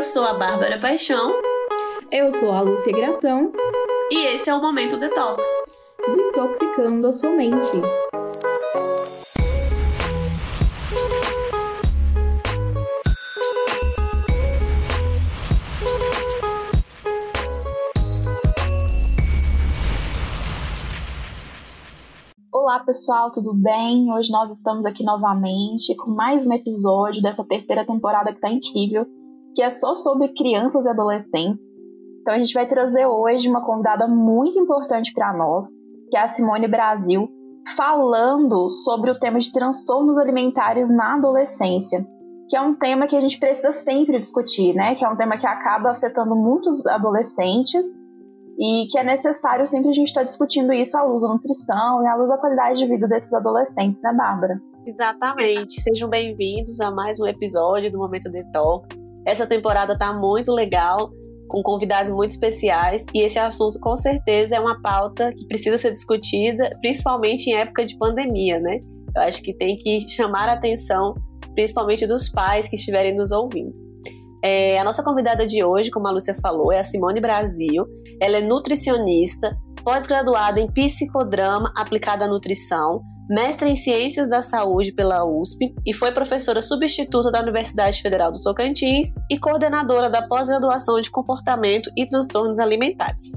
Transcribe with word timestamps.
Eu 0.00 0.04
sou 0.04 0.24
a 0.24 0.32
Bárbara 0.32 0.78
Paixão. 0.78 1.30
Eu 2.10 2.32
sou 2.32 2.50
a 2.52 2.62
Lúcia 2.62 2.90
Gratão. 2.90 3.52
E 4.10 4.28
esse 4.28 4.48
é 4.48 4.54
o 4.54 4.58
Momento 4.58 4.96
Detox 4.96 5.46
desintoxicando 6.06 7.06
a 7.06 7.12
sua 7.12 7.28
mente. 7.28 7.70
Olá 22.50 22.80
pessoal, 22.86 23.30
tudo 23.30 23.52
bem? 23.52 24.10
Hoje 24.14 24.32
nós 24.32 24.50
estamos 24.50 24.86
aqui 24.86 25.04
novamente 25.04 25.94
com 25.94 26.12
mais 26.12 26.46
um 26.46 26.54
episódio 26.54 27.20
dessa 27.20 27.44
terceira 27.44 27.84
temporada 27.84 28.32
que 28.32 28.40
tá 28.40 28.50
incrível, 28.50 29.04
que 29.54 29.62
é 29.62 29.70
só 29.70 29.94
sobre 29.94 30.28
crianças 30.34 30.84
e 30.84 30.88
adolescentes. 30.88 31.60
Então 32.20 32.34
a 32.34 32.38
gente 32.38 32.54
vai 32.54 32.66
trazer 32.66 33.06
hoje 33.06 33.48
uma 33.48 33.64
convidada 33.64 34.06
muito 34.06 34.58
importante 34.58 35.12
para 35.12 35.32
nós, 35.32 35.66
que 36.10 36.16
é 36.16 36.20
a 36.20 36.28
Simone 36.28 36.68
Brasil, 36.68 37.28
falando 37.76 38.70
sobre 38.70 39.10
o 39.10 39.18
tema 39.18 39.38
de 39.38 39.52
transtornos 39.52 40.18
alimentares 40.18 40.90
na 40.90 41.14
adolescência, 41.14 42.06
que 42.48 42.56
é 42.56 42.60
um 42.60 42.74
tema 42.74 43.06
que 43.06 43.16
a 43.16 43.20
gente 43.20 43.38
precisa 43.38 43.72
sempre 43.72 44.18
discutir, 44.18 44.74
né? 44.74 44.94
Que 44.94 45.04
é 45.04 45.08
um 45.08 45.16
tema 45.16 45.38
que 45.38 45.46
acaba 45.46 45.90
afetando 45.90 46.34
muitos 46.34 46.86
adolescentes 46.86 47.98
e 48.58 48.86
que 48.90 48.98
é 48.98 49.04
necessário 49.04 49.66
sempre 49.66 49.90
a 49.90 49.94
gente 49.94 50.08
estar 50.08 50.20
tá 50.20 50.26
discutindo 50.26 50.72
isso 50.72 50.96
à 50.96 51.02
luz 51.02 51.22
da 51.22 51.28
nutrição 51.28 52.02
e 52.02 52.06
à 52.06 52.14
luz 52.14 52.28
da 52.28 52.36
qualidade 52.36 52.80
de 52.80 52.86
vida 52.86 53.08
desses 53.08 53.32
adolescentes, 53.32 54.00
né, 54.02 54.12
Bárbara? 54.12 54.60
Exatamente. 54.84 55.80
Sejam 55.80 56.08
bem-vindos 56.08 56.80
a 56.80 56.90
mais 56.90 57.18
um 57.20 57.26
episódio 57.26 57.90
do 57.90 57.98
Momento 57.98 58.30
Detox. 58.30 58.99
Essa 59.26 59.46
temporada 59.46 59.96
tá 59.96 60.12
muito 60.12 60.52
legal 60.52 61.10
com 61.48 61.62
convidados 61.62 62.12
muito 62.12 62.30
especiais 62.30 63.04
e 63.12 63.22
esse 63.22 63.38
assunto 63.38 63.78
com 63.80 63.96
certeza 63.96 64.56
é 64.56 64.60
uma 64.60 64.80
pauta 64.80 65.32
que 65.32 65.46
precisa 65.46 65.76
ser 65.76 65.90
discutida, 65.90 66.70
principalmente 66.80 67.48
em 67.48 67.56
época 67.56 67.84
de 67.84 67.98
pandemia, 67.98 68.60
né? 68.60 68.78
Eu 69.14 69.22
acho 69.22 69.42
que 69.42 69.52
tem 69.52 69.76
que 69.76 70.00
chamar 70.08 70.48
a 70.48 70.52
atenção, 70.52 71.14
principalmente 71.54 72.06
dos 72.06 72.28
pais 72.28 72.68
que 72.68 72.76
estiverem 72.76 73.14
nos 73.14 73.32
ouvindo. 73.32 73.72
É, 74.42 74.78
a 74.78 74.84
nossa 74.84 75.02
convidada 75.02 75.46
de 75.46 75.62
hoje, 75.62 75.90
como 75.90 76.06
a 76.06 76.12
Lúcia 76.12 76.34
falou, 76.40 76.72
é 76.72 76.78
a 76.78 76.84
Simone 76.84 77.20
Brasil. 77.20 77.84
Ela 78.22 78.38
é 78.38 78.40
nutricionista, 78.40 79.54
pós-graduada 79.84 80.60
em 80.60 80.70
psicodrama 80.72 81.72
aplicada 81.76 82.24
à 82.24 82.28
nutrição, 82.28 83.02
mestre 83.30 83.70
em 83.70 83.76
Ciências 83.76 84.28
da 84.28 84.42
Saúde 84.42 84.92
pela 84.92 85.24
USP 85.24 85.72
e 85.86 85.92
foi 85.92 86.10
professora 86.10 86.60
substituta 86.60 87.30
da 87.30 87.40
Universidade 87.40 88.02
Federal 88.02 88.32
do 88.32 88.42
Tocantins 88.42 89.14
e 89.30 89.38
coordenadora 89.38 90.10
da 90.10 90.26
pós-graduação 90.26 91.00
de 91.00 91.12
Comportamento 91.12 91.92
e 91.96 92.04
Transtornos 92.04 92.58
Alimentares. 92.58 93.30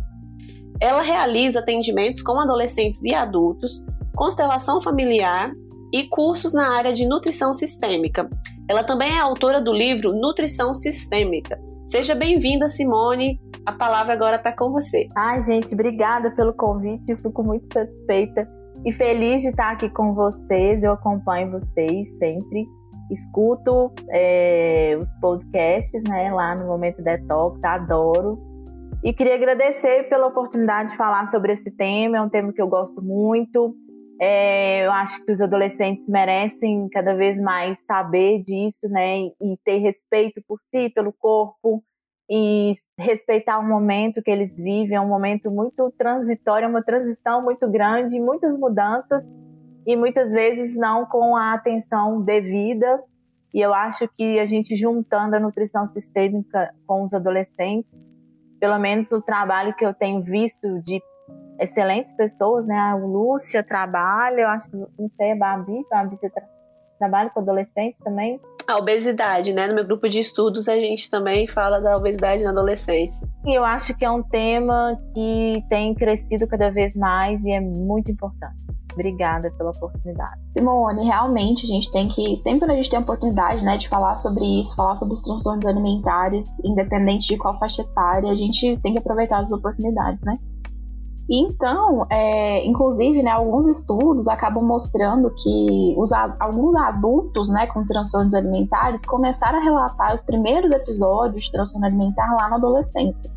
Ela 0.81 1.03
realiza 1.03 1.59
atendimentos 1.59 2.23
com 2.23 2.39
adolescentes 2.39 3.03
e 3.03 3.13
adultos, 3.13 3.85
constelação 4.15 4.81
familiar 4.81 5.51
e 5.93 6.07
cursos 6.09 6.55
na 6.55 6.75
área 6.75 6.91
de 6.91 7.07
nutrição 7.07 7.53
sistêmica. 7.53 8.27
Ela 8.67 8.83
também 8.83 9.15
é 9.15 9.19
autora 9.19 9.61
do 9.61 9.71
livro 9.71 10.11
Nutrição 10.11 10.73
Sistêmica. 10.73 11.59
Seja 11.85 12.15
bem-vinda, 12.15 12.67
Simone. 12.67 13.39
A 13.63 13.71
palavra 13.71 14.13
agora 14.13 14.37
está 14.37 14.51
com 14.51 14.71
você. 14.71 15.07
Ai, 15.15 15.39
gente, 15.41 15.71
obrigada 15.71 16.31
pelo 16.31 16.51
convite. 16.51 17.15
Fico 17.15 17.43
muito 17.43 17.71
satisfeita 17.71 18.62
e 18.85 18.91
feliz 18.91 19.41
de 19.41 19.49
estar 19.49 19.71
aqui 19.71 19.89
com 19.89 20.13
vocês. 20.13 20.83
Eu 20.83 20.93
acompanho 20.93 21.51
vocês 21.51 22.09
sempre. 22.17 22.67
Escuto 23.09 23.93
é, 24.09 24.97
os 25.01 25.11
podcasts 25.19 26.03
né, 26.07 26.31
lá 26.31 26.55
no 26.55 26.67
Momento 26.67 27.01
Detox, 27.01 27.63
adoro. 27.63 28.39
E 29.03 29.13
queria 29.13 29.35
agradecer 29.35 30.09
pela 30.09 30.27
oportunidade 30.27 30.91
de 30.91 30.97
falar 30.97 31.27
sobre 31.27 31.53
esse 31.53 31.71
tema. 31.71 32.17
É 32.17 32.21
um 32.21 32.29
tema 32.29 32.53
que 32.53 32.61
eu 32.61 32.67
gosto 32.67 33.01
muito. 33.01 33.75
É, 34.21 34.85
eu 34.85 34.91
acho 34.91 35.23
que 35.25 35.31
os 35.31 35.41
adolescentes 35.41 36.07
merecem 36.07 36.87
cada 36.89 37.13
vez 37.13 37.39
mais 37.41 37.77
saber 37.85 38.41
disso, 38.43 38.87
né? 38.89 39.19
E 39.19 39.57
ter 39.65 39.79
respeito 39.79 40.41
por 40.47 40.57
si, 40.69 40.89
pelo 40.89 41.11
corpo, 41.13 41.83
e 42.29 42.73
respeitar 42.97 43.59
o 43.59 43.67
momento 43.67 44.21
que 44.21 44.31
eles 44.31 44.55
vivem, 44.55 44.95
é 44.95 45.01
um 45.01 45.07
momento 45.07 45.51
muito 45.51 45.91
transitório, 45.97 46.65
é 46.65 46.67
uma 46.67 46.83
transição 46.83 47.41
muito 47.43 47.69
grande, 47.69 48.19
muitas 48.19 48.57
mudanças 48.57 49.23
e 49.85 49.95
muitas 49.95 50.31
vezes 50.31 50.77
não 50.77 51.05
com 51.05 51.35
a 51.35 51.53
atenção 51.53 52.21
devida. 52.21 53.03
E 53.53 53.59
eu 53.61 53.73
acho 53.73 54.07
que 54.07 54.39
a 54.39 54.45
gente 54.45 54.75
juntando 54.75 55.35
a 55.35 55.39
nutrição 55.39 55.87
sistêmica 55.87 56.73
com 56.87 57.03
os 57.03 57.13
adolescentes, 57.13 57.93
pelo 58.59 58.79
menos 58.79 59.09
no 59.09 59.21
trabalho 59.21 59.75
que 59.75 59.85
eu 59.85 59.93
tenho 59.93 60.21
visto 60.23 60.81
de 60.81 61.01
excelentes 61.59 62.15
pessoas, 62.15 62.65
né? 62.65 62.75
A 62.75 62.95
Lúcia 62.95 63.61
trabalha, 63.61 64.41
eu 64.41 64.47
acho 64.47 64.71
que 64.71 64.77
não 64.77 65.09
sei, 65.09 65.33
a 65.33 65.35
Babi, 65.35 65.85
a 65.91 66.03
Babi 66.03 66.17
tra 66.17 66.43
trabalha 66.97 67.29
com 67.31 67.41
adolescentes 67.41 67.99
também 67.99 68.39
a 68.67 68.77
obesidade, 68.77 69.53
né? 69.53 69.67
No 69.67 69.75
meu 69.75 69.85
grupo 69.85 70.07
de 70.07 70.19
estudos 70.19 70.67
a 70.67 70.79
gente 70.79 71.09
também 71.09 71.47
fala 71.47 71.79
da 71.79 71.97
obesidade 71.97 72.43
na 72.43 72.51
adolescência. 72.51 73.27
E 73.45 73.57
eu 73.57 73.63
acho 73.63 73.95
que 73.95 74.05
é 74.05 74.11
um 74.11 74.23
tema 74.23 74.97
que 75.13 75.63
tem 75.69 75.93
crescido 75.93 76.47
cada 76.47 76.69
vez 76.71 76.95
mais 76.95 77.43
e 77.43 77.51
é 77.51 77.59
muito 77.59 78.11
importante. 78.11 78.55
Obrigada 78.93 79.51
pela 79.57 79.71
oportunidade. 79.71 80.39
Simone, 80.53 81.05
realmente 81.05 81.65
a 81.65 81.67
gente 81.67 81.91
tem 81.91 82.07
que, 82.07 82.35
sempre 82.37 82.59
quando 82.59 82.71
a 82.71 82.75
gente 82.75 82.89
tem 82.91 82.99
a 82.99 83.01
oportunidade, 83.01 83.63
né, 83.63 83.75
de 83.75 83.89
falar 83.89 84.17
sobre 84.17 84.45
isso, 84.59 84.75
falar 84.75 84.95
sobre 84.95 85.15
os 85.15 85.21
transtornos 85.23 85.65
alimentares, 85.65 86.47
independente 86.63 87.27
de 87.27 87.37
qual 87.37 87.57
faixa 87.57 87.81
etária, 87.81 88.31
a 88.31 88.35
gente 88.35 88.77
tem 88.81 88.93
que 88.93 88.99
aproveitar 88.99 89.39
as 89.39 89.51
oportunidades, 89.51 90.21
né? 90.21 90.37
Então, 91.29 92.05
é, 92.09 92.65
inclusive, 92.65 93.23
né, 93.23 93.31
alguns 93.31 93.65
estudos 93.67 94.27
acabam 94.27 94.63
mostrando 94.63 95.31
que 95.31 95.95
os, 95.97 96.11
alguns 96.11 96.75
adultos 96.75 97.49
né, 97.49 97.65
com 97.67 97.85
transtornos 97.85 98.33
alimentares 98.33 98.99
começaram 99.05 99.59
a 99.59 99.63
relatar 99.63 100.13
os 100.13 100.21
primeiros 100.21 100.69
episódios 100.71 101.45
de 101.45 101.51
transtorno 101.51 101.85
alimentar 101.85 102.33
lá 102.35 102.49
na 102.49 102.57
adolescência. 102.57 103.31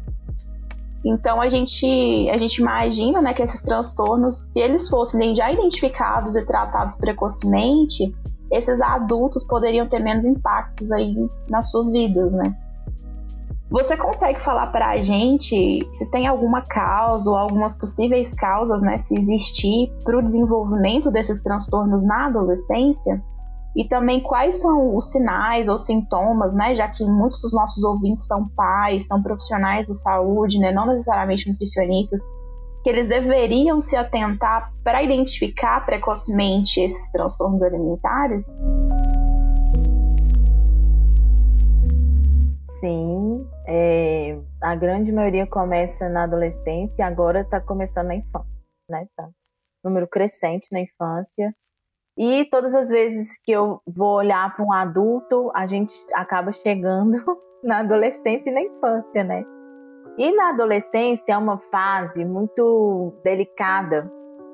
Então 1.04 1.41
a 1.41 1.48
gente, 1.48 2.28
a 2.30 2.36
gente 2.36 2.56
imagina 2.56 3.22
né, 3.22 3.32
que 3.32 3.41
esses 3.41 3.62
transtornos, 3.62 4.50
se 4.53 4.60
eles 4.60 4.88
fossem 4.88 5.36
já 5.36 5.53
identificados 5.53 6.34
e 6.34 6.44
tratados 6.44 6.97
precocemente, 6.97 8.12
esses 8.50 8.80
adultos 8.80 9.44
poderiam 9.44 9.86
ter 9.86 10.00
menos 10.00 10.24
impactos 10.24 10.91
aí 10.91 11.14
nas 11.48 11.70
suas 11.70 11.92
vidas, 11.92 12.32
né? 12.32 12.56
Você 13.69 13.97
consegue 13.97 14.41
falar 14.41 14.69
para 14.69 14.91
a 14.91 14.97
gente 14.97 15.87
se 15.93 16.10
tem 16.10 16.27
alguma 16.27 16.62
causa 16.62 17.28
ou 17.28 17.37
algumas 17.37 17.77
possíveis 17.77 18.32
causas, 18.32 18.81
né, 18.81 18.97
se 18.97 19.19
existir, 19.19 19.93
para 20.04 20.16
o 20.16 20.22
desenvolvimento 20.22 21.10
desses 21.10 21.43
transtornos 21.43 22.04
na 22.04 22.27
adolescência? 22.27 23.21
E 23.75 23.87
também 23.87 24.22
quais 24.22 24.60
são 24.60 24.97
os 24.97 25.10
sinais 25.10 25.69
ou 25.69 25.77
sintomas, 25.77 26.54
né, 26.54 26.77
já 26.77 26.88
que 26.88 27.04
muitos 27.04 27.43
dos 27.43 27.53
nossos 27.53 27.82
ouvintes 27.82 28.25
são 28.25 28.49
pais, 28.50 29.06
são 29.06 29.21
profissionais 29.21 29.87
de 29.88 29.94
saúde, 29.97 30.60
né, 30.60 30.71
não 30.72 30.87
necessariamente 30.87 31.50
nutricionistas, 31.50 32.21
que 32.84 32.88
eles 32.88 33.09
deveriam 33.09 33.81
se 33.81 33.97
atentar 33.97 34.72
para 34.84 35.03
identificar 35.03 35.84
precocemente 35.84 36.81
esses 36.81 37.10
transtornos 37.10 37.65
alimentares? 37.65 38.56
Sim, 42.81 43.44
é, 43.66 44.38
a 44.62 44.75
grande 44.77 45.12
maioria 45.12 45.47
começa 45.47 46.09
na 46.09 46.25
adolescência 46.25 46.94
e 46.99 47.03
agora 47.03 47.41
está 47.41 47.60
começando 47.60 48.06
na 48.06 48.16
infância, 48.16 48.50
né? 48.88 49.06
Tá. 49.16 49.28
Número 49.84 50.06
crescente 50.06 50.69
na 50.71 50.81
infância. 50.81 51.54
E 52.19 52.44
todas 52.47 52.75
as 52.75 52.88
vezes 52.88 53.37
que 53.44 53.53
eu 53.53 53.81
vou 53.87 54.15
olhar 54.15 54.54
para 54.54 54.65
um 54.65 54.72
adulto, 54.72 55.50
a 55.54 55.66
gente 55.66 55.93
acaba 56.15 56.53
chegando 56.53 57.22
na 57.62 57.81
adolescência 57.81 58.49
e 58.49 58.53
na 58.53 58.62
infância, 58.62 59.24
né? 59.24 59.45
E 60.16 60.34
na 60.34 60.51
adolescência 60.51 61.33
é 61.33 61.36
uma 61.36 61.59
fase 61.71 62.24
muito 62.24 63.12
delicada, 63.22 64.10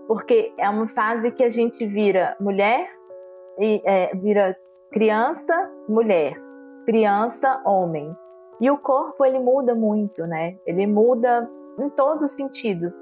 porque 0.09 0.53
é 0.59 0.69
uma 0.69 0.89
fase 0.89 1.31
que 1.31 1.45
a 1.45 1.49
gente 1.49 1.87
vira 1.87 2.37
mulher 2.41 2.91
e 3.61 3.81
é, 3.85 4.17
vira 4.17 4.57
criança, 4.91 5.71
mulher, 5.89 6.35
criança, 6.85 7.63
homem. 7.65 8.13
E 8.63 8.71
o 8.71 8.79
corpo 8.79 9.25
ele 9.25 9.41
muda 9.41 9.75
muito, 9.75 10.25
né? 10.25 10.57
Ele 10.65 10.87
muda 10.87 11.51
em 11.81 11.91
todos 11.91 12.31
os 12.31 12.37
sentidos. 12.37 12.95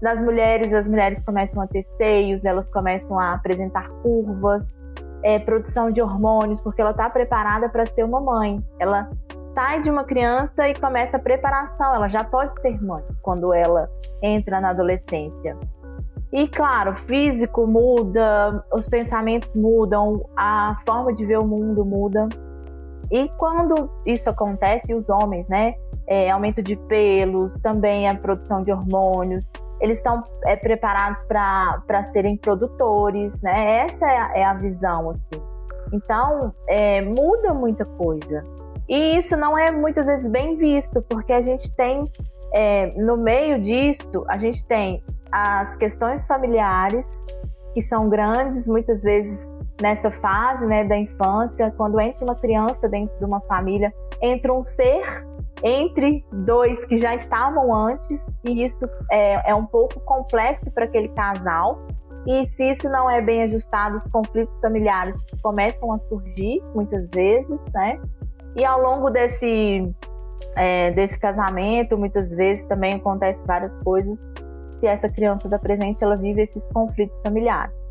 nas 0.00 0.22
mulheres, 0.22 0.72
as 0.72 0.88
mulheres 0.88 1.22
começam 1.22 1.62
a 1.62 1.66
ter 1.66 1.82
seios, 1.98 2.46
elas 2.46 2.66
começam 2.70 3.18
a 3.18 3.34
apresentar 3.34 3.90
curvas, 4.02 4.74
é, 5.22 5.38
produção 5.38 5.90
de 5.90 6.00
hormônios, 6.00 6.60
porque 6.62 6.80
ela 6.80 6.92
está 6.92 7.10
preparada 7.10 7.68
para 7.68 7.84
ser 7.84 8.04
uma 8.04 8.22
mãe. 8.22 8.64
Ela 8.78 9.10
sai 9.54 9.82
de 9.82 9.90
uma 9.90 10.02
criança 10.02 10.66
e 10.66 10.74
começa 10.74 11.18
a 11.18 11.20
preparação. 11.20 11.94
Ela 11.94 12.08
já 12.08 12.24
pode 12.24 12.58
ser 12.62 12.82
mãe 12.82 13.04
quando 13.20 13.52
ela 13.52 13.90
entra 14.22 14.62
na 14.62 14.70
adolescência. 14.70 15.58
E 16.32 16.48
claro, 16.48 16.92
o 16.92 16.96
físico 16.96 17.66
muda, 17.66 18.64
os 18.72 18.88
pensamentos 18.88 19.54
mudam, 19.54 20.26
a 20.34 20.78
forma 20.86 21.12
de 21.12 21.26
ver 21.26 21.38
o 21.38 21.46
mundo 21.46 21.84
muda. 21.84 22.28
E 23.10 23.28
quando 23.36 23.90
isso 24.04 24.28
acontece, 24.28 24.94
os 24.94 25.08
homens, 25.08 25.48
né? 25.48 25.74
É, 26.06 26.30
aumento 26.30 26.62
de 26.62 26.76
pelos, 26.76 27.54
também 27.60 28.08
a 28.08 28.14
produção 28.14 28.62
de 28.62 28.72
hormônios, 28.72 29.44
eles 29.80 29.98
estão 29.98 30.24
é, 30.44 30.56
preparados 30.56 31.22
para 31.24 32.02
serem 32.04 32.36
produtores, 32.36 33.38
né? 33.40 33.84
Essa 33.84 34.06
é 34.06 34.18
a, 34.18 34.38
é 34.38 34.44
a 34.44 34.54
visão, 34.54 35.10
assim. 35.10 35.42
Então, 35.92 36.52
é, 36.68 37.00
muda 37.02 37.52
muita 37.54 37.84
coisa. 37.84 38.44
E 38.88 39.16
isso 39.16 39.36
não 39.36 39.58
é 39.58 39.70
muitas 39.70 40.06
vezes 40.06 40.30
bem 40.30 40.56
visto, 40.56 41.02
porque 41.02 41.32
a 41.32 41.42
gente 41.42 41.70
tem, 41.72 42.10
é, 42.52 42.86
no 42.96 43.16
meio 43.16 43.60
disso, 43.60 44.24
a 44.28 44.38
gente 44.38 44.64
tem 44.66 45.02
as 45.30 45.76
questões 45.76 46.26
familiares, 46.26 47.26
que 47.74 47.82
são 47.82 48.08
grandes, 48.08 48.66
muitas 48.66 49.02
vezes 49.02 49.46
nessa 49.80 50.10
fase 50.10 50.66
né, 50.66 50.84
da 50.84 50.96
infância, 50.96 51.72
quando 51.76 52.00
entra 52.00 52.24
uma 52.24 52.34
criança 52.34 52.88
dentro 52.88 53.16
de 53.18 53.24
uma 53.24 53.40
família, 53.42 53.92
entra 54.22 54.52
um 54.52 54.62
ser 54.62 55.26
entre 55.62 56.24
dois 56.32 56.84
que 56.84 56.96
já 56.96 57.14
estavam 57.14 57.74
antes, 57.74 58.20
e 58.44 58.64
isso 58.64 58.88
é, 59.10 59.50
é 59.50 59.54
um 59.54 59.66
pouco 59.66 60.00
complexo 60.00 60.70
para 60.70 60.84
aquele 60.84 61.08
casal. 61.08 61.86
E 62.26 62.44
se 62.46 62.70
isso 62.70 62.88
não 62.88 63.08
é 63.08 63.22
bem 63.22 63.42
ajustado, 63.44 63.96
os 63.96 64.06
conflitos 64.08 64.58
familiares 64.60 65.16
começam 65.42 65.92
a 65.92 65.98
surgir 65.98 66.60
muitas 66.74 67.08
vezes, 67.10 67.64
né? 67.72 68.00
E 68.56 68.64
ao 68.64 68.80
longo 68.80 69.10
desse, 69.10 69.94
é, 70.56 70.90
desse 70.90 71.18
casamento, 71.18 71.96
muitas 71.96 72.30
vezes 72.30 72.64
também 72.64 72.94
acontece 72.94 73.40
várias 73.46 73.76
coisas. 73.82 74.18
Se 74.76 74.86
essa 74.86 75.08
criança 75.08 75.46
está 75.46 75.58
presente, 75.58 76.02
ela 76.02 76.16
vive 76.16 76.42
esses 76.42 76.64
conflitos 76.72 77.16
familiares. 77.22 77.85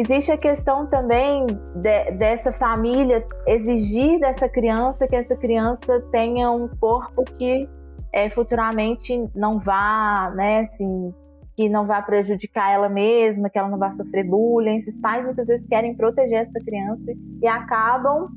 Existe 0.00 0.32
a 0.32 0.38
questão 0.38 0.86
também 0.86 1.44
de, 1.46 2.10
dessa 2.12 2.50
família 2.54 3.22
exigir 3.46 4.18
dessa 4.18 4.48
criança 4.48 5.06
que 5.06 5.14
essa 5.14 5.36
criança 5.36 6.00
tenha 6.10 6.50
um 6.50 6.68
corpo 6.80 7.22
que 7.36 7.68
é, 8.10 8.30
futuramente 8.30 9.28
não 9.34 9.58
vá, 9.58 10.32
né, 10.34 10.60
assim, 10.60 11.14
que 11.54 11.68
não 11.68 11.86
vá 11.86 12.00
prejudicar 12.00 12.72
ela 12.72 12.88
mesma, 12.88 13.50
que 13.50 13.58
ela 13.58 13.68
não 13.68 13.78
vá 13.78 13.90
sofrer 13.92 14.24
bullying. 14.24 14.78
Esses 14.78 14.98
pais 14.98 15.22
muitas 15.22 15.48
vezes 15.48 15.66
querem 15.66 15.94
proteger 15.94 16.44
essa 16.44 16.58
criança 16.64 17.12
e 17.42 17.46
acabam 17.46 18.30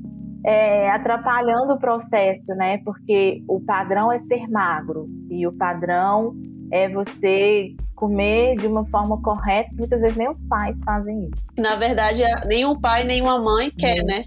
é, 0.44 0.90
atrapalhando 0.90 1.72
o 1.72 1.78
processo, 1.78 2.54
né? 2.56 2.76
Porque 2.84 3.42
o 3.48 3.58
padrão 3.58 4.12
é 4.12 4.18
ser 4.18 4.50
magro 4.50 5.08
e 5.30 5.46
o 5.46 5.52
padrão 5.56 6.34
é 6.70 6.90
você 6.90 7.74
comer 8.04 8.56
de 8.56 8.66
uma 8.66 8.84
forma 8.86 9.20
correta. 9.22 9.70
Muitas 9.72 10.00
vezes 10.00 10.16
nem 10.16 10.28
os 10.28 10.38
pais 10.42 10.76
fazem 10.84 11.24
isso. 11.24 11.44
Na 11.56 11.74
verdade, 11.74 12.22
é, 12.22 12.46
nenhum 12.46 12.78
pai, 12.78 13.04
nenhuma 13.04 13.38
mãe 13.38 13.70
quer, 13.70 14.04
né? 14.04 14.24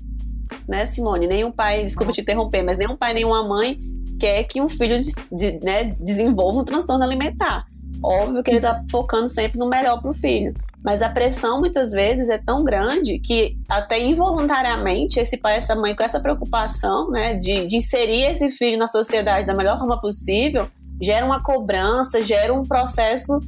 Né, 0.68 0.86
Simone? 0.88 1.28
Nenhum 1.28 1.52
pai, 1.52 1.84
desculpa 1.84 2.12
te 2.12 2.22
interromper, 2.22 2.64
mas 2.64 2.78
nenhum 2.78 2.96
pai, 2.96 3.14
nenhuma 3.14 3.48
mãe 3.48 3.80
quer 4.20 4.44
que 4.46 4.60
um 4.60 4.68
filho 4.68 4.98
de, 4.98 5.12
de, 5.32 5.60
né, 5.64 5.96
desenvolva 6.00 6.62
um 6.62 6.66
transtorno 6.66 7.04
alimentar. 7.04 7.66
Óbvio 8.04 8.42
que 8.42 8.50
ele 8.50 8.58
está 8.58 8.84
focando 8.90 9.30
sempre 9.30 9.60
no 9.60 9.68
melhor 9.68 10.02
para 10.02 10.10
o 10.10 10.14
filho. 10.14 10.54
Mas 10.84 11.02
a 11.02 11.10
pressão 11.10 11.60
muitas 11.60 11.92
vezes 11.92 12.30
é 12.30 12.38
tão 12.38 12.64
grande 12.64 13.20
que 13.20 13.58
até 13.68 14.00
involuntariamente 14.00 15.20
esse 15.20 15.38
pai 15.38 15.56
e 15.56 15.58
essa 15.58 15.76
mãe 15.76 15.96
com 15.96 16.04
essa 16.04 16.20
preocupação, 16.20 17.12
né, 17.12 17.36
de, 17.36 17.68
de 17.68 17.78
inserir 17.78 18.24
esse 18.24 18.50
filho 18.50 18.78
na 18.78 18.88
sociedade 18.88 19.46
da 19.46 19.54
melhor 19.54 19.78
forma 19.78 20.00
possível, 20.00 20.68
gera 21.02 21.26
uma 21.26 21.42
cobrança, 21.42 22.22
gera 22.22 22.54
um 22.54 22.64
processo 22.64 23.40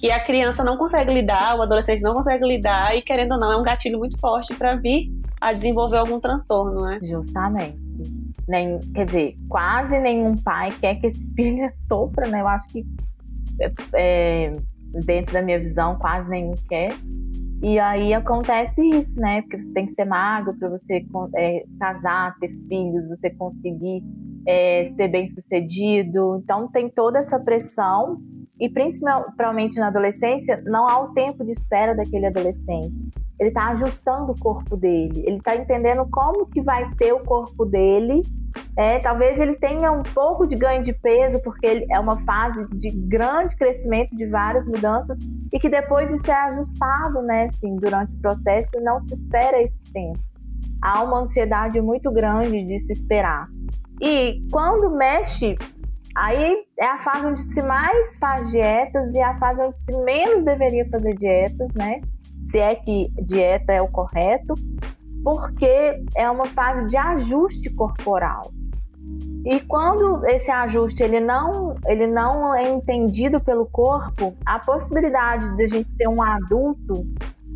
que 0.00 0.10
a 0.10 0.20
criança 0.20 0.62
não 0.62 0.76
consegue 0.76 1.12
lidar, 1.12 1.56
o 1.58 1.62
adolescente 1.62 2.02
não 2.02 2.14
consegue 2.14 2.46
lidar 2.46 2.96
e 2.96 3.02
querendo 3.02 3.32
ou 3.32 3.40
não 3.40 3.52
é 3.52 3.56
um 3.56 3.62
gatilho 3.62 3.98
muito 3.98 4.18
forte 4.18 4.54
para 4.54 4.76
vir 4.76 5.10
a 5.40 5.52
desenvolver 5.52 5.96
algum 5.96 6.20
transtorno, 6.20 6.82
né? 6.82 6.98
Justamente. 7.02 7.78
Nem, 8.46 8.78
quer 8.94 9.06
dizer, 9.06 9.36
quase 9.48 9.98
nenhum 9.98 10.36
pai 10.36 10.72
quer 10.80 10.94
que 10.96 11.08
esse 11.08 11.20
filho 11.34 11.70
sofra, 11.88 12.28
né? 12.28 12.40
Eu 12.40 12.48
acho 12.48 12.68
que 12.68 12.86
é, 13.94 14.56
dentro 15.04 15.32
da 15.32 15.42
minha 15.42 15.58
visão 15.58 15.96
quase 15.96 16.28
nenhum 16.30 16.54
quer. 16.68 16.94
E 17.60 17.76
aí 17.80 18.14
acontece 18.14 18.80
isso, 18.80 19.20
né? 19.20 19.42
Porque 19.42 19.58
você 19.58 19.72
tem 19.72 19.86
que 19.86 19.94
ser 19.94 20.04
magro 20.04 20.56
para 20.56 20.68
você 20.68 21.04
é, 21.34 21.64
casar, 21.80 22.38
ter 22.38 22.50
filhos, 22.68 23.08
você 23.08 23.30
conseguir 23.30 24.00
é, 24.46 24.84
ser 24.84 25.08
bem 25.08 25.26
sucedido. 25.26 26.40
Então 26.42 26.68
tem 26.68 26.88
toda 26.88 27.18
essa 27.18 27.38
pressão 27.38 28.20
e 28.60 28.68
principalmente 28.68 29.78
na 29.78 29.88
adolescência 29.88 30.62
não 30.64 30.88
há 30.88 31.00
o 31.00 31.12
tempo 31.12 31.44
de 31.44 31.52
espera 31.52 31.94
daquele 31.94 32.26
adolescente. 32.26 32.94
Ele 33.38 33.50
está 33.50 33.68
ajustando 33.68 34.32
o 34.32 34.38
corpo 34.38 34.76
dele, 34.76 35.22
ele 35.24 35.36
está 35.36 35.54
entendendo 35.54 36.06
como 36.10 36.46
que 36.46 36.60
vai 36.60 36.84
ser 36.96 37.12
o 37.12 37.20
corpo 37.20 37.64
dele. 37.64 38.22
É, 38.76 38.98
talvez 38.98 39.38
ele 39.38 39.54
tenha 39.54 39.92
um 39.92 40.02
pouco 40.02 40.44
de 40.44 40.56
ganho 40.56 40.82
de 40.82 40.92
peso, 40.92 41.40
porque 41.42 41.64
ele 41.64 41.86
é 41.92 42.00
uma 42.00 42.20
fase 42.22 42.66
de 42.74 42.90
grande 42.90 43.54
crescimento, 43.54 44.16
de 44.16 44.26
várias 44.26 44.66
mudanças, 44.66 45.16
e 45.52 45.58
que 45.58 45.68
depois 45.68 46.10
isso 46.10 46.28
é 46.28 46.34
ajustado, 46.34 47.22
né, 47.22 47.44
assim, 47.44 47.76
durante 47.76 48.12
o 48.14 48.18
processo, 48.18 48.70
não 48.80 49.00
se 49.00 49.14
espera 49.14 49.62
esse 49.62 49.78
tempo. 49.92 50.18
Há 50.82 51.02
uma 51.04 51.20
ansiedade 51.20 51.80
muito 51.80 52.10
grande 52.10 52.64
de 52.64 52.80
se 52.80 52.92
esperar. 52.92 53.48
E 54.00 54.44
quando 54.50 54.90
mexe 54.90 55.56
Aí 56.18 56.64
é 56.76 56.84
a 56.84 56.98
fase 56.98 57.26
onde 57.26 57.42
se 57.44 57.62
mais 57.62 58.16
faz 58.16 58.50
dietas 58.50 59.14
e 59.14 59.18
é 59.18 59.24
a 59.24 59.38
fase 59.38 59.60
onde 59.60 59.76
se 59.88 59.96
menos 59.98 60.42
deveria 60.42 60.84
fazer 60.90 61.16
dietas, 61.16 61.72
né? 61.74 62.00
Se 62.48 62.58
é 62.58 62.74
que 62.74 63.08
dieta 63.22 63.72
é 63.72 63.80
o 63.80 63.86
correto, 63.86 64.54
porque 65.22 66.02
é 66.16 66.28
uma 66.28 66.46
fase 66.46 66.88
de 66.88 66.96
ajuste 66.96 67.70
corporal. 67.70 68.50
E 69.44 69.60
quando 69.60 70.26
esse 70.26 70.50
ajuste 70.50 71.04
ele 71.04 71.20
não, 71.20 71.76
ele 71.86 72.08
não 72.08 72.52
é 72.52 72.68
entendido 72.68 73.40
pelo 73.40 73.66
corpo, 73.66 74.36
a 74.44 74.58
possibilidade 74.58 75.56
de 75.56 75.62
a 75.62 75.68
gente 75.68 75.88
ter 75.96 76.08
um 76.08 76.20
adulto 76.20 77.06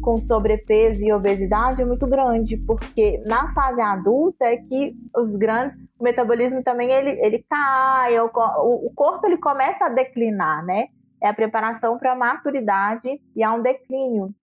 com 0.03 0.19
sobrepeso 0.19 1.05
e 1.05 1.13
obesidade 1.13 1.81
é 1.81 1.85
muito 1.85 2.07
grande, 2.07 2.57
porque 2.57 3.23
na 3.25 3.53
fase 3.55 3.81
adulta 3.81 4.45
é 4.45 4.57
que 4.57 4.95
os 5.17 5.37
grandes, 5.37 5.77
o 5.99 6.05
metabolismo 6.05 6.63
também 6.63 6.91
ele, 6.91 7.11
ele 7.25 7.45
cai, 7.49 8.19
o, 8.21 8.27
o 8.27 8.93
corpo 8.95 9.27
ele 9.27 9.39
começa 9.39 9.87
a 9.87 9.89
declinar, 9.89 10.65
né? 10.65 10.89
É 11.23 11.29
a 11.29 11.35
preparação 11.35 11.97
para 11.99 12.13
a 12.13 12.17
maturidade 12.17 13.21
e 13.35 13.43
há 13.43 13.53
um 13.55 13.63
declínio 13.63 14.35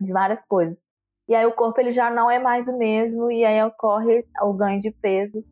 de 0.00 0.12
várias 0.12 0.44
coisas. 0.44 0.84
E 1.28 1.34
aí 1.34 1.46
o 1.46 1.52
corpo 1.52 1.80
ele 1.80 1.92
já 1.92 2.10
não 2.10 2.30
é 2.30 2.38
mais 2.38 2.66
o 2.66 2.76
mesmo 2.76 3.30
e 3.30 3.44
aí 3.44 3.62
ocorre 3.64 4.24
o 4.42 4.52
ganho 4.52 4.80
de 4.80 4.90
peso 4.90 5.42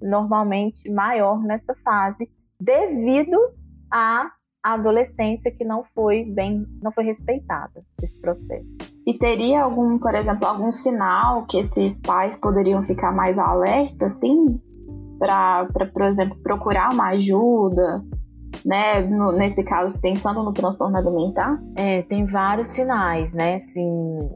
normalmente 0.00 0.90
maior 0.90 1.40
nessa 1.42 1.74
fase 1.76 2.28
devido 2.60 3.38
à 3.90 4.30
adolescência 4.62 5.50
que 5.50 5.64
não 5.64 5.84
foi 5.94 6.24
bem, 6.24 6.66
não 6.82 6.92
foi 6.92 7.04
respeitada 7.04 7.84
esse 8.02 8.20
processo. 8.20 8.91
E 9.06 9.18
teria 9.18 9.64
algum, 9.64 9.98
por 9.98 10.14
exemplo, 10.14 10.46
algum 10.46 10.72
sinal 10.72 11.44
que 11.46 11.58
esses 11.58 11.98
pais 11.98 12.36
poderiam 12.36 12.82
ficar 12.84 13.12
mais 13.12 13.36
alertas, 13.36 14.16
assim, 14.16 14.60
para, 15.18 15.66
por 15.92 16.02
exemplo, 16.02 16.36
procurar 16.42 16.92
uma 16.92 17.08
ajuda, 17.08 18.02
né? 18.64 19.00
No, 19.00 19.32
nesse 19.32 19.64
caso, 19.64 20.00
pensando 20.00 20.42
no 20.42 20.52
transtorno 20.52 20.96
alimentar? 20.96 21.60
É, 21.76 22.02
tem 22.02 22.26
vários 22.26 22.70
sinais, 22.70 23.32
né? 23.32 23.56
Assim, 23.56 24.30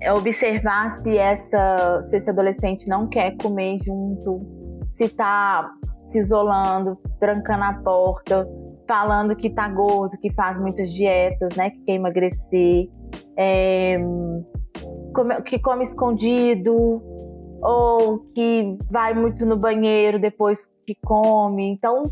é 0.00 0.12
observar 0.12 1.02
se 1.02 1.16
essa, 1.16 2.02
se 2.04 2.16
esse 2.16 2.30
adolescente 2.30 2.88
não 2.88 3.06
quer 3.06 3.36
comer 3.36 3.78
junto, 3.84 4.40
se 4.92 5.04
está 5.04 5.70
se 5.84 6.18
isolando, 6.18 6.98
trancando 7.20 7.64
a 7.64 7.74
porta, 7.74 8.48
falando 8.86 9.36
que 9.36 9.50
tá 9.50 9.68
gordo, 9.68 10.16
que 10.18 10.32
faz 10.32 10.58
muitas 10.58 10.90
dietas, 10.90 11.54
né? 11.54 11.70
Que 11.70 11.80
quer 11.80 11.94
emagrecer 11.94 12.88
é, 13.36 13.98
que 15.44 15.58
come 15.58 15.84
escondido 15.84 16.74
ou 17.62 18.18
que 18.34 18.78
vai 18.90 19.14
muito 19.14 19.44
no 19.44 19.56
banheiro 19.56 20.20
depois 20.20 20.66
que 20.86 20.94
come. 21.04 21.72
Então, 21.72 22.02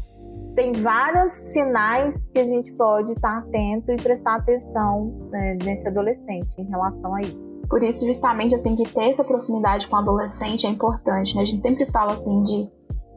tem 0.55 0.73
vários 0.73 1.33
sinais 1.33 2.17
que 2.33 2.41
a 2.41 2.45
gente 2.45 2.73
pode 2.73 3.13
estar 3.13 3.39
atento 3.39 3.93
e 3.93 3.97
prestar 3.97 4.37
atenção 4.37 5.29
né, 5.31 5.59
nesse 5.65 5.87
adolescente 5.87 6.49
em 6.59 6.65
relação 6.65 7.15
a 7.15 7.21
isso. 7.21 7.55
Por 7.69 7.83
isso, 7.83 8.07
justamente, 8.07 8.55
assim, 8.55 8.77
que 8.77 8.85
ter 8.85 9.11
essa 9.11 9.25
proximidade 9.25 9.89
com 9.89 9.97
o 9.97 9.99
adolescente 9.99 10.67
é 10.67 10.71
importante, 10.71 11.35
né? 11.35 11.43
A 11.43 11.47
gente 11.47 11.63
sempre 11.63 11.87
fala, 11.91 12.13
assim, 12.13 12.45
de, 12.45 12.69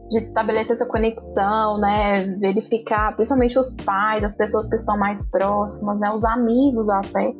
de 0.10 0.20
estabelecer 0.20 0.72
essa 0.72 0.86
conexão, 0.86 1.78
né? 1.78 2.26
Verificar, 2.40 3.14
principalmente 3.16 3.60
os 3.60 3.72
pais, 3.86 4.24
as 4.24 4.36
pessoas 4.36 4.70
que 4.70 4.76
estão 4.76 4.98
mais 4.98 5.24
próximas, 5.30 6.00
né? 6.00 6.10
Os 6.12 6.24
amigos 6.24 6.90
até, 6.90 7.36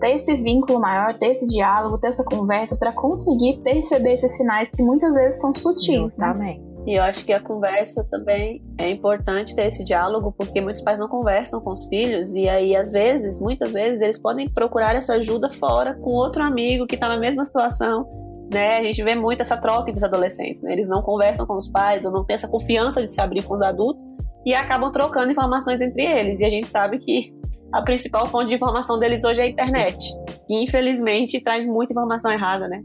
ter 0.00 0.16
esse 0.16 0.34
vínculo 0.34 0.80
maior, 0.80 1.18
ter 1.18 1.36
esse 1.36 1.46
diálogo, 1.46 1.98
ter 1.98 2.08
essa 2.08 2.24
conversa 2.24 2.76
para 2.76 2.92
conseguir 2.92 3.60
perceber 3.62 4.14
esses 4.14 4.36
sinais 4.36 4.70
que 4.70 4.82
muitas 4.82 5.14
vezes 5.14 5.40
são 5.40 5.54
sutis, 5.54 6.16
né? 6.16 6.58
E 6.86 6.94
eu 6.94 7.02
acho 7.02 7.24
que 7.24 7.32
a 7.32 7.40
conversa 7.40 8.02
também 8.10 8.62
é 8.78 8.88
importante 8.88 9.54
ter 9.54 9.66
esse 9.66 9.84
diálogo, 9.84 10.32
porque 10.36 10.60
muitos 10.60 10.80
pais 10.80 10.98
não 10.98 11.08
conversam 11.08 11.60
com 11.60 11.70
os 11.70 11.84
filhos, 11.84 12.34
e 12.34 12.48
aí, 12.48 12.74
às 12.74 12.92
vezes, 12.92 13.38
muitas 13.38 13.74
vezes, 13.74 14.00
eles 14.00 14.18
podem 14.18 14.48
procurar 14.48 14.96
essa 14.96 15.14
ajuda 15.14 15.50
fora 15.50 15.94
com 15.94 16.10
outro 16.10 16.42
amigo 16.42 16.86
que 16.86 16.94
está 16.94 17.08
na 17.08 17.18
mesma 17.18 17.44
situação. 17.44 18.08
né? 18.52 18.78
A 18.78 18.82
gente 18.82 19.04
vê 19.04 19.14
muito 19.14 19.42
essa 19.42 19.56
troca 19.56 19.92
dos 19.92 20.02
adolescentes, 20.02 20.60
né? 20.62 20.72
Eles 20.72 20.88
não 20.88 21.02
conversam 21.02 21.46
com 21.46 21.54
os 21.54 21.68
pais 21.68 22.04
ou 22.04 22.10
não 22.10 22.24
têm 22.24 22.34
essa 22.34 22.48
confiança 22.48 23.00
de 23.00 23.12
se 23.12 23.20
abrir 23.20 23.44
com 23.44 23.54
os 23.54 23.62
adultos 23.62 24.04
e 24.44 24.54
acabam 24.54 24.90
trocando 24.90 25.30
informações 25.30 25.80
entre 25.80 26.02
eles. 26.02 26.40
E 26.40 26.44
a 26.44 26.48
gente 26.48 26.68
sabe 26.68 26.98
que 26.98 27.32
a 27.72 27.82
principal 27.82 28.26
fonte 28.26 28.48
de 28.48 28.56
informação 28.56 28.98
deles 28.98 29.22
hoje 29.22 29.40
é 29.40 29.44
a 29.44 29.48
internet, 29.48 29.98
que 30.46 30.54
infelizmente 30.54 31.42
traz 31.42 31.66
muita 31.66 31.92
informação 31.92 32.30
errada, 32.32 32.66
né? 32.66 32.82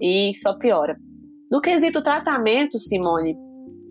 E 0.00 0.32
só 0.34 0.56
piora. 0.56 0.96
No 1.50 1.60
quesito 1.60 2.02
tratamento, 2.02 2.78
Simone, 2.78 3.34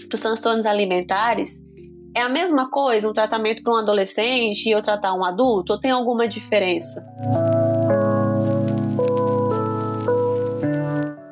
para 0.08 0.16
os 0.16 0.22
transtornos 0.22 0.66
alimentares, 0.66 1.60
é 2.16 2.22
a 2.22 2.30
mesma 2.30 2.70
coisa 2.70 3.10
um 3.10 3.14
tratamento 3.14 3.64
para 3.64 3.74
um 3.74 3.78
adolescente 3.78 4.68
e 4.68 4.72
eu 4.72 4.82
tratar 4.82 5.14
um 5.14 5.24
adulto? 5.24 5.74
Ou 5.74 5.80
tem 5.80 5.92
alguma 5.92 6.28
diferença? 6.28 7.06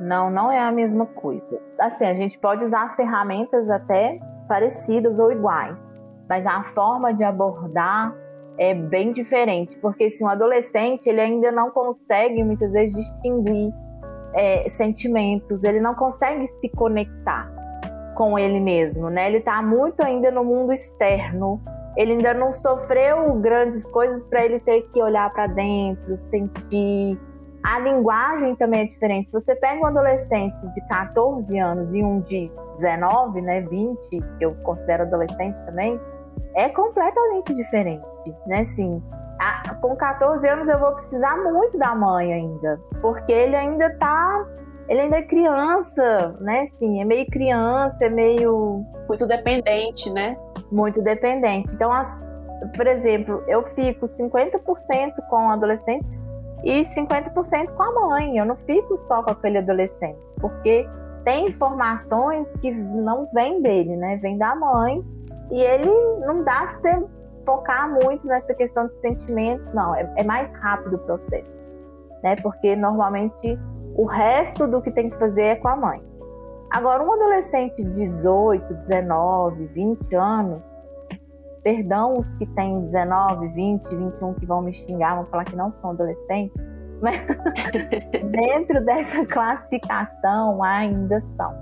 Não, 0.02 0.32
não 0.32 0.52
é 0.52 0.60
a 0.60 0.72
mesma 0.72 1.06
coisa. 1.06 1.62
Assim, 1.80 2.06
a 2.06 2.14
gente 2.14 2.40
pode 2.40 2.64
usar 2.64 2.96
ferramentas 2.96 3.70
até 3.70 4.20
parecidas 4.48 5.20
ou 5.20 5.32
iguais, 5.32 5.78
mas 6.28 6.46
a 6.46 6.64
forma 6.74 7.14
de 7.14 7.24
abordar 7.24 8.14
é 8.58 8.74
bem 8.74 9.14
diferente, 9.14 9.78
porque 9.78 10.10
se 10.10 10.24
um 10.24 10.28
adolescente 10.28 11.08
ele 11.08 11.22
ainda 11.22 11.52
não 11.52 11.70
consegue 11.72 12.44
muitas 12.44 12.72
vezes 12.72 12.96
distinguir 12.96 13.72
é, 14.34 14.70
sentimentos, 14.70 15.64
ele 15.64 15.80
não 15.80 15.96
consegue 15.96 16.48
se 16.60 16.70
conectar 16.70 17.52
com 18.16 18.38
ele 18.38 18.60
mesmo, 18.60 19.10
né? 19.10 19.28
Ele 19.28 19.38
está 19.38 19.62
muito 19.62 20.02
ainda 20.02 20.32
no 20.32 20.44
mundo 20.44 20.74
externo, 20.74 21.62
ele 21.96 22.14
ainda 22.14 22.34
não 22.34 22.52
sofreu 22.52 23.34
grandes 23.36 23.86
coisas 23.86 24.26
para 24.26 24.44
ele 24.44 24.60
ter 24.60 24.82
que 24.92 25.02
olhar 25.02 25.32
para 25.32 25.48
dentro, 25.48 26.18
sentir. 26.30 27.20
A 27.64 27.80
linguagem 27.80 28.56
também 28.56 28.82
é 28.82 28.86
diferente. 28.86 29.32
Você 29.32 29.56
pega 29.56 29.82
um 29.82 29.86
adolescente 29.86 30.56
de 30.74 30.88
14 30.88 31.58
anos 31.60 31.94
e 31.94 32.04
um 32.04 32.22
de 32.22 32.52
19, 32.76 33.42
né, 33.42 33.62
20, 33.62 33.98
que 34.10 34.46
eu 34.46 34.54
considero 34.64 35.04
adolescente 35.04 35.58
também, 35.66 36.00
é 36.58 36.70
completamente 36.70 37.54
diferente, 37.54 38.04
né? 38.48 38.62
Assim, 38.62 39.02
a, 39.40 39.76
com 39.76 39.96
14 39.96 40.50
anos 40.50 40.68
eu 40.68 40.80
vou 40.80 40.92
precisar 40.94 41.38
muito 41.38 41.78
da 41.78 41.94
mãe 41.94 42.34
ainda, 42.34 42.82
porque 43.00 43.32
ele 43.32 43.56
ainda 43.56 43.96
tá, 43.98 44.46
ele 44.90 45.02
ainda 45.02 45.18
é 45.18 45.22
criança, 45.22 46.36
né? 46.42 46.62
Assim, 46.62 47.00
é 47.00 47.06
meio 47.06 47.28
criança, 47.28 47.98
é 48.02 48.10
meio 48.10 48.84
muito 49.08 49.28
dependente, 49.28 50.10
né? 50.12 50.36
Muito 50.72 51.00
dependente. 51.04 51.76
Então, 51.76 51.94
as, 51.94 52.28
por 52.76 52.88
exemplo, 52.88 53.44
eu 53.48 53.64
fico 53.64 54.08
50% 54.08 55.14
com 55.30 55.52
adolescentes 55.52 56.20
e 56.64 56.84
50% 56.86 57.70
com 57.76 57.84
a 57.84 57.92
mãe. 58.08 58.36
Eu 58.36 58.46
não 58.46 58.56
fico 58.56 58.98
só 59.08 59.22
com 59.22 59.30
aquele 59.30 59.60
adolescente, 59.60 60.18
porque 60.42 60.90
tem 61.24 61.50
informações 61.50 62.52
que 62.62 62.72
não 62.72 63.30
vêm 63.32 63.62
dele, 63.62 63.96
né? 63.96 64.18
Vem 64.18 64.40
da 64.40 64.56
mãe 64.56 65.06
e 65.52 65.62
ele 65.62 65.90
não 66.26 66.44
dá 66.44 66.68
para 66.68 66.74
você 66.74 67.08
focar 67.46 67.90
muito 67.90 68.28
nessa 68.28 68.54
questão 68.54 68.88
de 68.88 68.96
sentimentos, 69.00 69.72
não. 69.74 69.96
É, 69.96 70.12
é 70.18 70.24
mais 70.24 70.52
rápido 70.52 70.96
o 70.98 71.00
processo, 71.00 71.48
né? 72.22 72.36
Porque 72.38 72.76
normalmente 72.76 73.58
o 73.96 74.06
resto 74.06 74.68
do 74.68 74.82
que 74.82 74.92
tem 74.92 75.10
que 75.10 75.18
fazer 75.18 75.44
é 75.44 75.56
com 75.56 75.70
a 75.70 75.76
mãe. 75.76 76.04
Agora, 76.70 77.02
um 77.02 77.12
adolescente 77.14 77.78
de 77.78 77.90
18, 77.90 78.74
19, 78.86 79.68
20 79.68 80.16
anos, 80.16 80.62
perdão 81.64 82.20
os 82.20 82.34
que 82.36 82.46
têm 82.48 82.82
19, 82.82 83.48
20, 83.48 83.88
21 83.88 84.34
que 84.34 84.46
vão 84.46 84.62
me 84.62 84.74
xingar, 84.74 85.16
vão 85.16 85.26
falar 85.28 85.46
que 85.46 85.56
não 85.56 85.72
são 85.72 85.92
adolescentes, 85.92 86.62
mas 87.02 87.26
dentro 88.32 88.84
dessa 88.84 89.26
classificação 89.26 90.62
ainda 90.62 91.24
são 91.38 91.54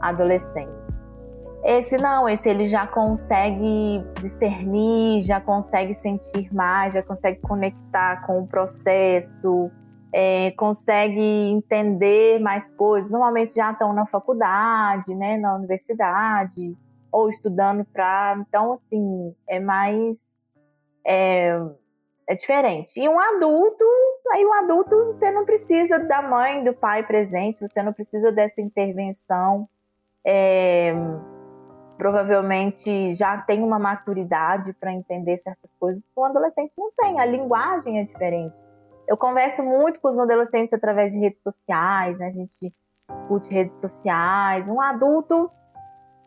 adolescentes. 0.00 0.75
Esse 1.64 1.98
não, 1.98 2.28
esse 2.28 2.48
ele 2.48 2.68
já 2.68 2.86
consegue 2.86 4.04
discernir, 4.20 5.22
já 5.22 5.40
consegue 5.40 5.94
sentir 5.96 6.52
mais, 6.54 6.94
já 6.94 7.02
consegue 7.02 7.40
conectar 7.40 8.24
com 8.24 8.40
o 8.40 8.46
processo, 8.46 9.70
é, 10.12 10.52
consegue 10.52 11.20
entender 11.20 12.38
mais 12.38 12.70
coisas. 12.72 13.10
Normalmente 13.10 13.52
já 13.54 13.72
estão 13.72 13.92
na 13.92 14.06
faculdade, 14.06 15.14
né, 15.14 15.36
na 15.36 15.56
universidade, 15.56 16.76
ou 17.10 17.28
estudando 17.28 17.84
para. 17.84 18.36
Então, 18.48 18.74
assim, 18.74 19.34
é 19.48 19.58
mais. 19.58 20.16
É, 21.04 21.60
é 22.28 22.34
diferente. 22.34 22.92
E 22.96 23.08
um 23.08 23.18
adulto, 23.18 23.84
aí 24.32 24.44
o 24.44 24.52
adulto, 24.52 24.96
você 25.06 25.30
não 25.30 25.44
precisa 25.44 25.98
da 25.98 26.22
mãe, 26.22 26.64
do 26.64 26.74
pai 26.74 27.06
presente, 27.06 27.60
você 27.60 27.82
não 27.82 27.92
precisa 27.92 28.32
dessa 28.32 28.60
intervenção. 28.60 29.68
É, 30.24 30.92
provavelmente 31.96 33.14
já 33.14 33.38
tem 33.38 33.62
uma 33.62 33.78
maturidade 33.78 34.72
para 34.74 34.92
entender 34.92 35.38
certas 35.38 35.70
coisas 35.78 36.02
que 36.02 36.12
o 36.20 36.24
adolescente 36.24 36.72
não 36.76 36.90
tem. 36.96 37.20
A 37.20 37.24
linguagem 37.24 37.98
é 37.98 38.04
diferente. 38.04 38.54
Eu 39.08 39.16
converso 39.16 39.62
muito 39.62 40.00
com 40.00 40.10
os 40.10 40.18
adolescentes 40.18 40.72
através 40.72 41.12
de 41.12 41.18
redes 41.18 41.40
sociais, 41.42 42.18
né? 42.18 42.26
a 42.26 42.32
gente 42.32 42.74
discute 43.08 43.48
redes 43.50 43.80
sociais. 43.80 44.66
Um 44.68 44.80
adulto, 44.80 45.50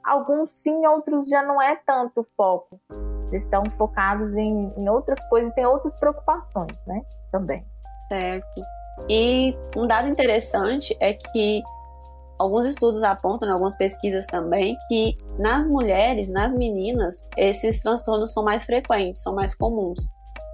alguns 0.04 0.52
sim, 0.54 0.86
outros 0.88 1.28
já 1.28 1.44
não 1.44 1.62
é 1.62 1.76
tanto 1.76 2.26
foco. 2.36 2.80
Eles 3.28 3.44
estão 3.44 3.64
focados 3.78 4.36
em, 4.36 4.74
em 4.76 4.90
outras 4.90 5.24
coisas, 5.30 5.54
têm 5.54 5.66
outras 5.66 5.96
preocupações, 6.00 6.76
né? 6.88 7.04
Também. 7.32 7.64
Certo. 8.10 8.62
E 9.08 9.56
um 9.78 9.86
dado 9.86 10.10
interessante 10.10 10.98
é 11.00 11.14
que 11.14 11.62
alguns 12.40 12.66
estudos 12.66 13.04
apontam, 13.04 13.48
né, 13.48 13.54
algumas 13.54 13.76
pesquisas 13.76 14.26
também, 14.26 14.76
que 14.88 15.18
nas 15.38 15.68
mulheres, 15.68 16.32
nas 16.32 16.56
meninas, 16.56 17.28
esses 17.38 17.82
transtornos 17.82 18.32
são 18.32 18.44
mais 18.44 18.64
frequentes, 18.64 19.22
são 19.22 19.36
mais 19.36 19.54
comuns. 19.54 20.00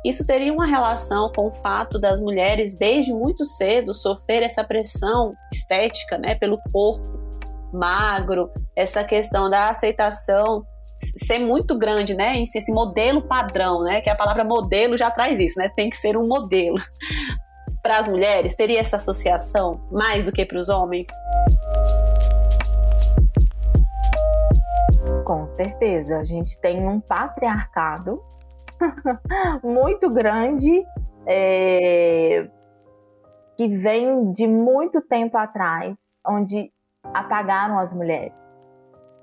Isso 0.03 0.25
teria 0.25 0.51
uma 0.51 0.65
relação 0.65 1.31
com 1.35 1.47
o 1.47 1.51
fato 1.51 1.99
das 1.99 2.19
mulheres, 2.19 2.77
desde 2.77 3.13
muito 3.13 3.45
cedo, 3.45 3.93
sofrer 3.93 4.43
essa 4.43 4.63
pressão 4.63 5.33
estética, 5.53 6.17
né, 6.17 6.35
pelo 6.35 6.59
corpo 6.71 7.23
magro, 7.71 8.49
essa 8.75 9.03
questão 9.03 9.49
da 9.49 9.69
aceitação 9.69 10.63
ser 10.97 11.39
muito 11.39 11.77
grande, 11.77 12.15
né, 12.15 12.41
esse 12.41 12.71
modelo 12.71 13.21
padrão, 13.21 13.81
né, 13.83 13.99
que 13.99 14.09
a 14.09 14.15
palavra 14.15 14.43
modelo 14.43 14.97
já 14.97 15.11
traz 15.11 15.39
isso, 15.39 15.59
né, 15.59 15.69
tem 15.75 15.89
que 15.89 15.97
ser 15.97 16.17
um 16.17 16.27
modelo. 16.27 16.77
Para 17.85 17.99
as 17.99 18.07
mulheres, 18.07 18.55
teria 18.55 18.79
essa 18.79 18.95
associação 18.95 19.79
mais 19.91 20.25
do 20.25 20.31
que 20.31 20.43
para 20.43 20.57
os 20.57 20.69
homens? 20.69 21.07
Com 25.23 25.47
certeza, 25.49 26.17
a 26.17 26.23
gente 26.23 26.59
tem 26.61 26.79
um 26.87 26.99
patriarcado 26.99 28.19
muito 29.63 30.09
grande 30.09 30.83
é, 31.27 32.49
que 33.55 33.67
vem 33.67 34.33
de 34.33 34.47
muito 34.47 34.99
tempo 34.99 35.37
atrás, 35.37 35.95
onde 36.27 36.71
apagaram 37.13 37.77
as 37.77 37.93
mulheres. 37.93 38.33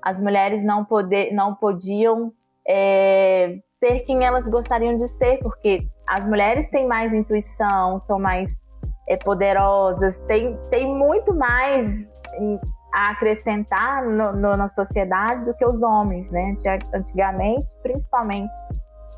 As 0.01 0.21
mulheres 0.21 0.63
não, 0.63 0.85
poder, 0.85 1.33
não 1.33 1.53
podiam 1.53 2.31
é, 2.65 3.57
ser 3.83 3.99
quem 4.05 4.23
elas 4.23 4.47
gostariam 4.47 4.97
de 4.97 5.07
ser, 5.09 5.39
porque 5.39 5.85
as 6.07 6.25
mulheres 6.27 6.69
têm 6.69 6.87
mais 6.87 7.13
intuição, 7.13 7.99
são 8.01 8.19
mais 8.19 8.49
é, 9.07 9.17
poderosas, 9.17 10.19
têm, 10.21 10.57
têm 10.69 10.87
muito 10.87 11.33
mais 11.33 12.11
a 12.93 13.11
acrescentar 13.11 14.03
no, 14.05 14.33
no, 14.33 14.57
na 14.57 14.69
sociedade 14.69 15.45
do 15.45 15.53
que 15.53 15.65
os 15.65 15.81
homens, 15.81 16.29
né? 16.31 16.55
Antigamente, 16.93 17.67
principalmente, 17.81 18.51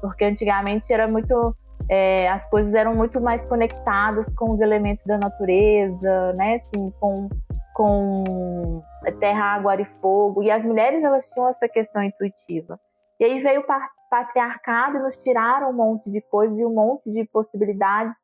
porque 0.01 0.25
antigamente 0.25 0.93
era 0.93 1.07
muito 1.07 1.55
é, 1.89 2.27
as 2.29 2.49
coisas 2.49 2.73
eram 2.73 2.95
muito 2.95 3.21
mais 3.21 3.45
conectadas 3.45 4.25
com 4.35 4.53
os 4.53 4.61
elementos 4.61 5.03
da 5.05 5.17
natureza, 5.17 6.33
né? 6.33 6.55
Assim, 6.55 6.91
com, 6.99 7.29
com 7.73 8.81
terra, 9.19 9.55
água, 9.55 9.79
e 9.79 9.85
fogo. 10.01 10.41
E 10.41 10.49
as 10.49 10.63
mulheres 10.63 11.03
elas 11.03 11.27
tinham 11.29 11.47
essa 11.49 11.67
questão 11.67 12.01
intuitiva. 12.01 12.79
E 13.19 13.25
aí 13.25 13.41
veio 13.41 13.61
o 13.61 13.65
patriarcado 14.09 14.97
e 14.97 15.01
nos 15.01 15.17
tiraram 15.17 15.69
um 15.69 15.73
monte 15.73 16.11
de 16.11 16.21
coisas 16.21 16.57
e 16.59 16.65
um 16.65 16.73
monte 16.73 17.11
de 17.11 17.25
possibilidades 17.25 18.15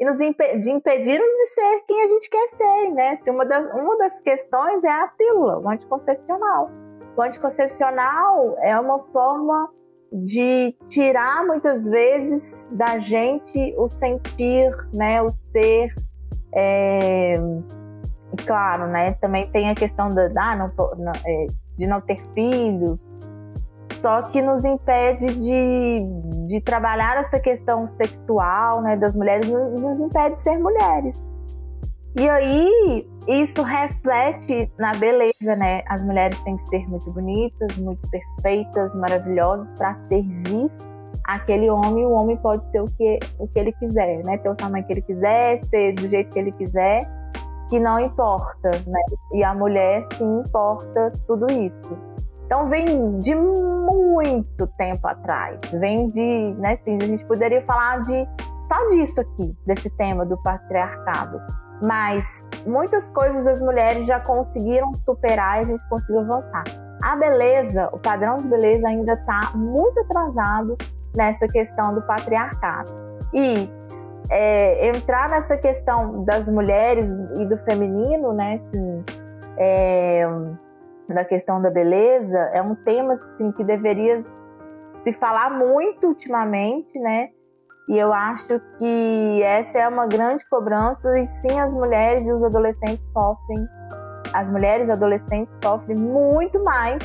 e 0.00 0.04
nos 0.04 0.18
imp 0.18 0.38
de 0.62 0.70
impediram 0.70 1.24
de 1.24 1.46
ser 1.46 1.80
quem 1.86 2.02
a 2.02 2.06
gente 2.06 2.30
quer 2.30 2.48
ser, 2.56 2.90
né? 2.92 3.16
Se 3.16 3.30
uma, 3.30 3.44
das, 3.44 3.70
uma 3.74 3.98
das 3.98 4.18
questões 4.20 4.82
é 4.82 4.90
a 4.90 5.08
pílula, 5.08 5.58
o 5.58 5.68
anticoncepcional. 5.68 6.70
O 7.16 7.22
anticoncepcional 7.22 8.56
é 8.60 8.78
uma 8.80 8.98
forma 9.12 9.70
de 10.10 10.74
tirar 10.88 11.46
muitas 11.46 11.84
vezes 11.84 12.68
da 12.72 12.98
gente 12.98 13.74
o 13.76 13.88
sentir, 13.88 14.70
né, 14.92 15.22
o 15.22 15.30
ser. 15.30 15.94
É, 16.54 17.34
e 18.32 18.36
claro, 18.44 18.88
né, 18.88 19.12
também 19.20 19.50
tem 19.52 19.70
a 19.70 19.74
questão 19.74 20.08
da, 20.08 20.56
não, 20.56 20.72
não, 20.96 21.12
é, 21.26 21.46
de 21.76 21.86
não 21.86 22.00
ter 22.00 22.18
filhos, 22.32 22.98
só 24.02 24.22
que 24.22 24.40
nos 24.40 24.64
impede 24.64 25.34
de, 25.34 26.00
de 26.48 26.60
trabalhar 26.60 27.18
essa 27.18 27.38
questão 27.38 27.88
sexual 27.88 28.82
né, 28.82 28.96
das 28.96 29.14
mulheres, 29.14 29.48
nos 29.48 30.00
impede 30.00 30.34
de 30.34 30.40
ser 30.40 30.58
mulheres. 30.58 31.30
E 32.16 32.28
aí, 32.28 33.08
isso 33.28 33.62
reflete 33.62 34.70
na 34.76 34.92
beleza, 34.94 35.54
né? 35.56 35.82
As 35.86 36.02
mulheres 36.02 36.36
têm 36.40 36.56
que 36.56 36.68
ser 36.68 36.88
muito 36.88 37.08
bonitas, 37.12 37.76
muito 37.76 38.00
perfeitas, 38.10 38.92
maravilhosas 38.96 39.72
para 39.74 39.94
servir 39.94 40.68
aquele 41.24 41.70
homem. 41.70 42.04
O 42.04 42.10
homem 42.10 42.36
pode 42.36 42.64
ser 42.64 42.80
o 42.80 42.86
que, 42.86 43.20
o 43.38 43.46
que 43.46 43.60
ele 43.60 43.72
quiser, 43.72 44.24
né? 44.24 44.38
Ter 44.38 44.48
o 44.48 44.56
tamanho 44.56 44.84
que 44.84 44.92
ele 44.92 45.02
quiser, 45.02 45.60
ser 45.66 45.92
do 45.92 46.08
jeito 46.08 46.30
que 46.30 46.38
ele 46.40 46.50
quiser, 46.50 47.08
que 47.68 47.78
não 47.78 48.00
importa, 48.00 48.70
né? 48.70 49.00
E 49.32 49.44
a 49.44 49.54
mulher 49.54 50.04
sim 50.18 50.40
importa 50.40 51.12
tudo 51.28 51.46
isso. 51.52 51.96
Então 52.50 52.68
vem 52.68 53.20
de 53.20 53.32
muito 53.32 54.66
tempo 54.76 55.06
atrás, 55.06 55.60
vem 55.72 56.10
de, 56.10 56.52
né? 56.58 56.72
Assim, 56.72 56.98
a 57.00 57.06
gente 57.06 57.24
poderia 57.24 57.62
falar 57.62 58.02
de 58.02 58.26
só 58.68 58.88
disso 58.88 59.20
aqui, 59.20 59.56
desse 59.64 59.88
tema 59.90 60.26
do 60.26 60.36
patriarcado 60.42 61.40
mas 61.82 62.46
muitas 62.66 63.08
coisas 63.10 63.46
as 63.46 63.60
mulheres 63.60 64.06
já 64.06 64.20
conseguiram 64.20 64.94
superar 64.96 65.58
e 65.58 65.60
a 65.62 65.64
gente 65.64 65.88
conseguiu 65.88 66.20
avançar. 66.20 66.64
A 67.02 67.16
beleza, 67.16 67.88
o 67.92 67.98
padrão 67.98 68.38
de 68.38 68.48
beleza 68.48 68.86
ainda 68.86 69.14
está 69.14 69.52
muito 69.54 69.98
atrasado 70.00 70.76
nessa 71.16 71.48
questão 71.48 71.94
do 71.94 72.02
patriarcado. 72.02 72.92
E 73.32 73.70
é, 74.28 74.88
entrar 74.88 75.30
nessa 75.30 75.56
questão 75.56 76.22
das 76.24 76.48
mulheres 76.48 77.08
e 77.38 77.46
do 77.46 77.56
feminino, 77.64 78.32
né, 78.34 78.60
assim, 78.60 79.04
é, 79.56 80.28
da 81.14 81.24
questão 81.24 81.60
da 81.60 81.70
beleza, 81.70 82.38
é 82.52 82.62
um 82.62 82.74
tema 82.74 83.12
assim, 83.14 83.52
que 83.52 83.64
deveria 83.64 84.24
se 85.04 85.12
falar 85.14 85.50
muito 85.50 86.08
ultimamente, 86.08 86.98
né? 86.98 87.28
E 87.88 87.98
eu 87.98 88.12
acho 88.12 88.60
que 88.78 89.42
essa 89.42 89.78
é 89.78 89.88
uma 89.88 90.06
grande 90.06 90.48
cobrança 90.48 91.18
e 91.18 91.26
sim 91.26 91.58
as 91.58 91.74
mulheres 91.74 92.26
e 92.26 92.32
os 92.32 92.42
adolescentes 92.42 93.04
sofrem. 93.12 93.68
As 94.32 94.48
mulheres 94.48 94.88
e 94.88 94.92
adolescentes 94.92 95.52
sofrem 95.62 95.96
muito 95.96 96.62
mais 96.62 97.02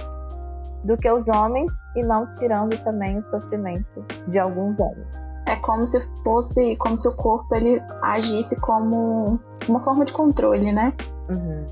do 0.84 0.96
que 0.96 1.10
os 1.10 1.28
homens 1.28 1.72
e 1.96 2.04
não 2.04 2.32
tirando 2.34 2.78
também 2.84 3.18
o 3.18 3.24
sofrimento 3.24 4.06
de 4.28 4.38
alguns 4.38 4.80
homens. 4.80 5.08
É 5.48 5.56
como 5.58 5.86
se 5.88 6.00
fosse, 6.24 6.76
como 6.78 6.98
se 6.98 7.08
o 7.08 7.16
corpo 7.16 7.56
ele 7.56 7.82
agisse 8.04 8.60
como 8.62 9.40
uma 9.68 9.84
forma 9.84 10.06
de 10.06 10.14
controle, 10.14 10.72
né? 10.72 10.94
Uhum. 11.30 11.66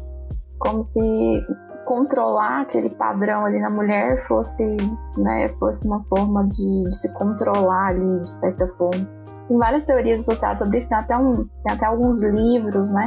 Como 0.57 0.81
se 0.81 1.37
controlar 1.85 2.61
aquele 2.61 2.89
padrão 2.89 3.45
ali 3.45 3.59
na 3.59 3.69
mulher 3.69 4.25
fosse, 4.27 4.77
né, 5.17 5.49
fosse 5.59 5.85
uma 5.85 6.03
forma 6.05 6.47
de, 6.47 6.89
de, 6.89 6.95
se 6.95 7.11
controlar 7.13 7.87
ali, 7.87 8.19
de 8.21 8.31
certa 8.31 8.67
forma. 8.77 9.07
Tem 9.47 9.57
várias 9.57 9.83
teorias 9.83 10.21
associadas 10.21 10.59
sobre 10.59 10.77
isso, 10.77 10.89
tem 10.89 10.97
até, 10.97 11.17
um, 11.17 11.35
tem 11.35 11.73
até 11.73 11.85
alguns 11.85 12.21
livros, 12.21 12.91
né, 12.91 13.05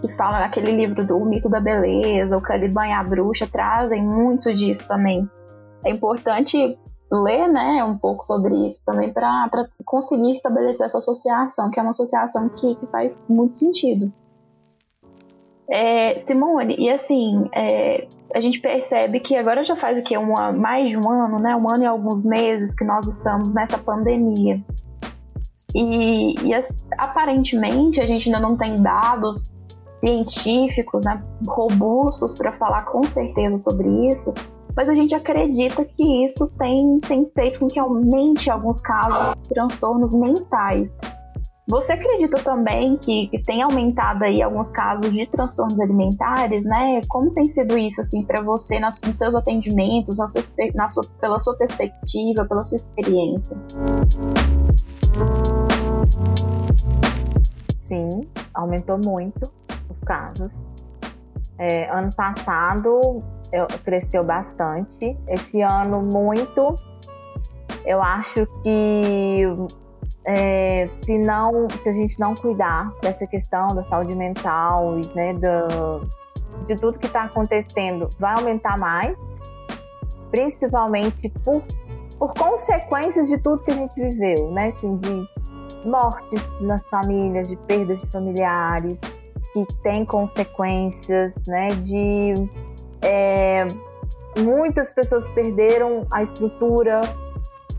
que 0.00 0.08
falam 0.16 0.40
naquele 0.40 0.72
livro 0.72 1.04
do 1.04 1.18
Mito 1.20 1.48
da 1.48 1.60
Beleza, 1.60 2.36
o 2.36 2.42
Caliban 2.42 2.86
e 2.86 2.92
a 2.92 3.02
Bruxa, 3.02 3.46
trazem 3.50 4.02
muito 4.02 4.54
disso 4.54 4.86
também. 4.86 5.28
É 5.84 5.90
importante 5.90 6.78
ler, 7.10 7.48
né, 7.48 7.84
um 7.84 7.96
pouco 7.96 8.24
sobre 8.24 8.54
isso 8.66 8.82
também 8.84 9.12
para 9.12 9.48
conseguir 9.84 10.32
estabelecer 10.32 10.86
essa 10.86 10.98
associação, 10.98 11.70
que 11.70 11.78
é 11.78 11.82
uma 11.82 11.90
associação 11.90 12.48
que, 12.48 12.74
que 12.74 12.86
faz 12.86 13.22
muito 13.28 13.58
sentido. 13.58 14.12
É, 15.70 16.18
Simone, 16.20 16.76
e 16.78 16.90
assim, 16.90 17.48
é, 17.54 18.06
a 18.34 18.40
gente 18.40 18.60
percebe 18.60 19.20
que 19.20 19.36
agora 19.36 19.64
já 19.64 19.74
faz 19.74 19.98
o 19.98 20.02
que? 20.02 20.16
Um, 20.16 20.34
mais 20.58 20.90
de 20.90 20.96
um 20.96 21.10
ano, 21.10 21.38
né? 21.38 21.56
Um 21.56 21.70
ano 21.70 21.84
e 21.84 21.86
alguns 21.86 22.24
meses 22.24 22.74
que 22.74 22.84
nós 22.84 23.06
estamos 23.06 23.54
nessa 23.54 23.78
pandemia. 23.78 24.62
E, 25.74 26.34
e 26.40 26.54
aparentemente 26.98 28.00
a 28.00 28.06
gente 28.06 28.28
ainda 28.28 28.40
não 28.40 28.56
tem 28.56 28.76
dados 28.80 29.48
científicos 30.00 31.04
né, 31.04 31.22
robustos 31.46 32.34
para 32.34 32.52
falar 32.52 32.82
com 32.82 33.02
certeza 33.04 33.56
sobre 33.58 33.88
isso, 34.10 34.34
mas 34.76 34.88
a 34.88 34.94
gente 34.94 35.14
acredita 35.14 35.84
que 35.84 36.24
isso 36.24 36.48
tem, 36.58 37.00
tem 37.00 37.30
feito 37.34 37.60
com 37.60 37.68
que 37.68 37.78
aumente, 37.78 38.50
alguns 38.50 38.80
casos, 38.80 39.34
transtornos 39.48 40.12
mentais. 40.12 40.96
Você 41.66 41.94
acredita 41.94 42.36
também 42.42 42.94
que, 42.98 43.26
que 43.28 43.42
tem 43.42 43.62
aumentado 43.62 44.22
aí 44.22 44.42
alguns 44.42 44.70
casos 44.70 45.10
de 45.10 45.26
transtornos 45.26 45.80
alimentares, 45.80 46.66
né? 46.66 47.00
Como 47.08 47.30
tem 47.30 47.48
sido 47.48 47.78
isso 47.78 48.02
assim 48.02 48.22
para 48.22 48.42
você 48.42 48.78
nas, 48.78 49.00
nos 49.00 49.16
seus 49.16 49.34
atendimentos, 49.34 50.18
na 50.18 50.26
sua, 50.26 50.42
na 50.74 50.88
sua, 50.88 51.04
pela 51.18 51.38
sua 51.38 51.56
perspectiva, 51.56 52.44
pela 52.44 52.62
sua 52.62 52.76
experiência? 52.76 53.56
Sim, 57.80 58.20
aumentou 58.52 58.98
muito 58.98 59.50
os 59.88 60.00
casos. 60.00 60.50
É, 61.56 61.88
ano 61.90 62.14
passado 62.14 63.22
eu, 63.50 63.66
cresceu 63.82 64.22
bastante. 64.22 65.16
Esse 65.26 65.62
ano 65.62 66.02
muito. 66.02 66.76
Eu 67.86 68.02
acho 68.02 68.46
que 68.62 69.42
é, 70.26 70.86
se 71.04 71.18
não, 71.18 71.68
se 71.82 71.88
a 71.88 71.92
gente 71.92 72.18
não 72.18 72.34
cuidar 72.34 72.92
dessa 73.02 73.26
questão 73.26 73.68
da 73.68 73.82
saúde 73.82 74.14
mental 74.14 74.98
e 74.98 75.14
né, 75.14 75.34
do, 75.34 76.06
de 76.66 76.76
tudo 76.76 76.98
que 76.98 77.06
está 77.06 77.24
acontecendo, 77.24 78.08
vai 78.18 78.34
aumentar 78.34 78.78
mais, 78.78 79.16
principalmente 80.30 81.28
por, 81.44 81.62
por 82.18 82.32
consequências 82.34 83.28
de 83.28 83.38
tudo 83.38 83.62
que 83.62 83.70
a 83.70 83.74
gente 83.74 83.94
viveu, 83.94 84.50
né? 84.50 84.68
Assim, 84.68 84.96
de 84.96 85.28
mortes 85.84 86.42
nas 86.60 86.84
famílias, 86.86 87.48
de 87.48 87.56
perdas 87.56 88.00
de 88.00 88.06
familiares, 88.10 88.98
que 89.52 89.66
tem 89.82 90.04
consequências, 90.04 91.34
né? 91.46 91.70
De 91.76 92.34
é, 93.02 93.66
muitas 94.38 94.90
pessoas 94.90 95.28
perderam 95.28 96.06
a 96.10 96.22
estrutura 96.22 97.02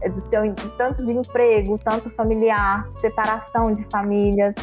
do 0.10 0.20
seu 0.22 0.42
tanto 0.78 1.04
de 1.04 1.12
emprego, 1.12 1.78
tanto 1.78 2.10
familiar, 2.12 2.88
separação 2.98 3.74
de 3.74 3.86
famílias. 3.92 4.56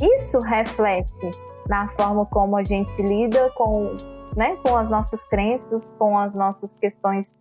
Isso 0.00 0.40
reflete 0.40 1.30
na 1.68 1.88
forma 1.90 2.26
como 2.26 2.56
a 2.56 2.62
gente 2.62 3.00
lida 3.02 3.50
com, 3.50 3.96
né, 4.36 4.56
com 4.56 4.76
as 4.76 4.90
nossas 4.90 5.24
crenças, 5.24 5.92
com 5.98 6.18
as 6.18 6.34
nossas 6.34 6.76
questões 6.78 7.34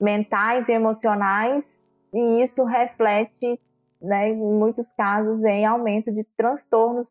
mentais 0.00 0.68
e 0.68 0.72
emocionais, 0.72 1.80
e 2.12 2.42
isso 2.42 2.64
reflete, 2.64 3.60
né, 4.00 4.28
em 4.28 4.36
muitos 4.36 4.92
casos, 4.92 5.44
em 5.44 5.64
aumento 5.64 6.12
de 6.12 6.24
transtornos 6.36 7.06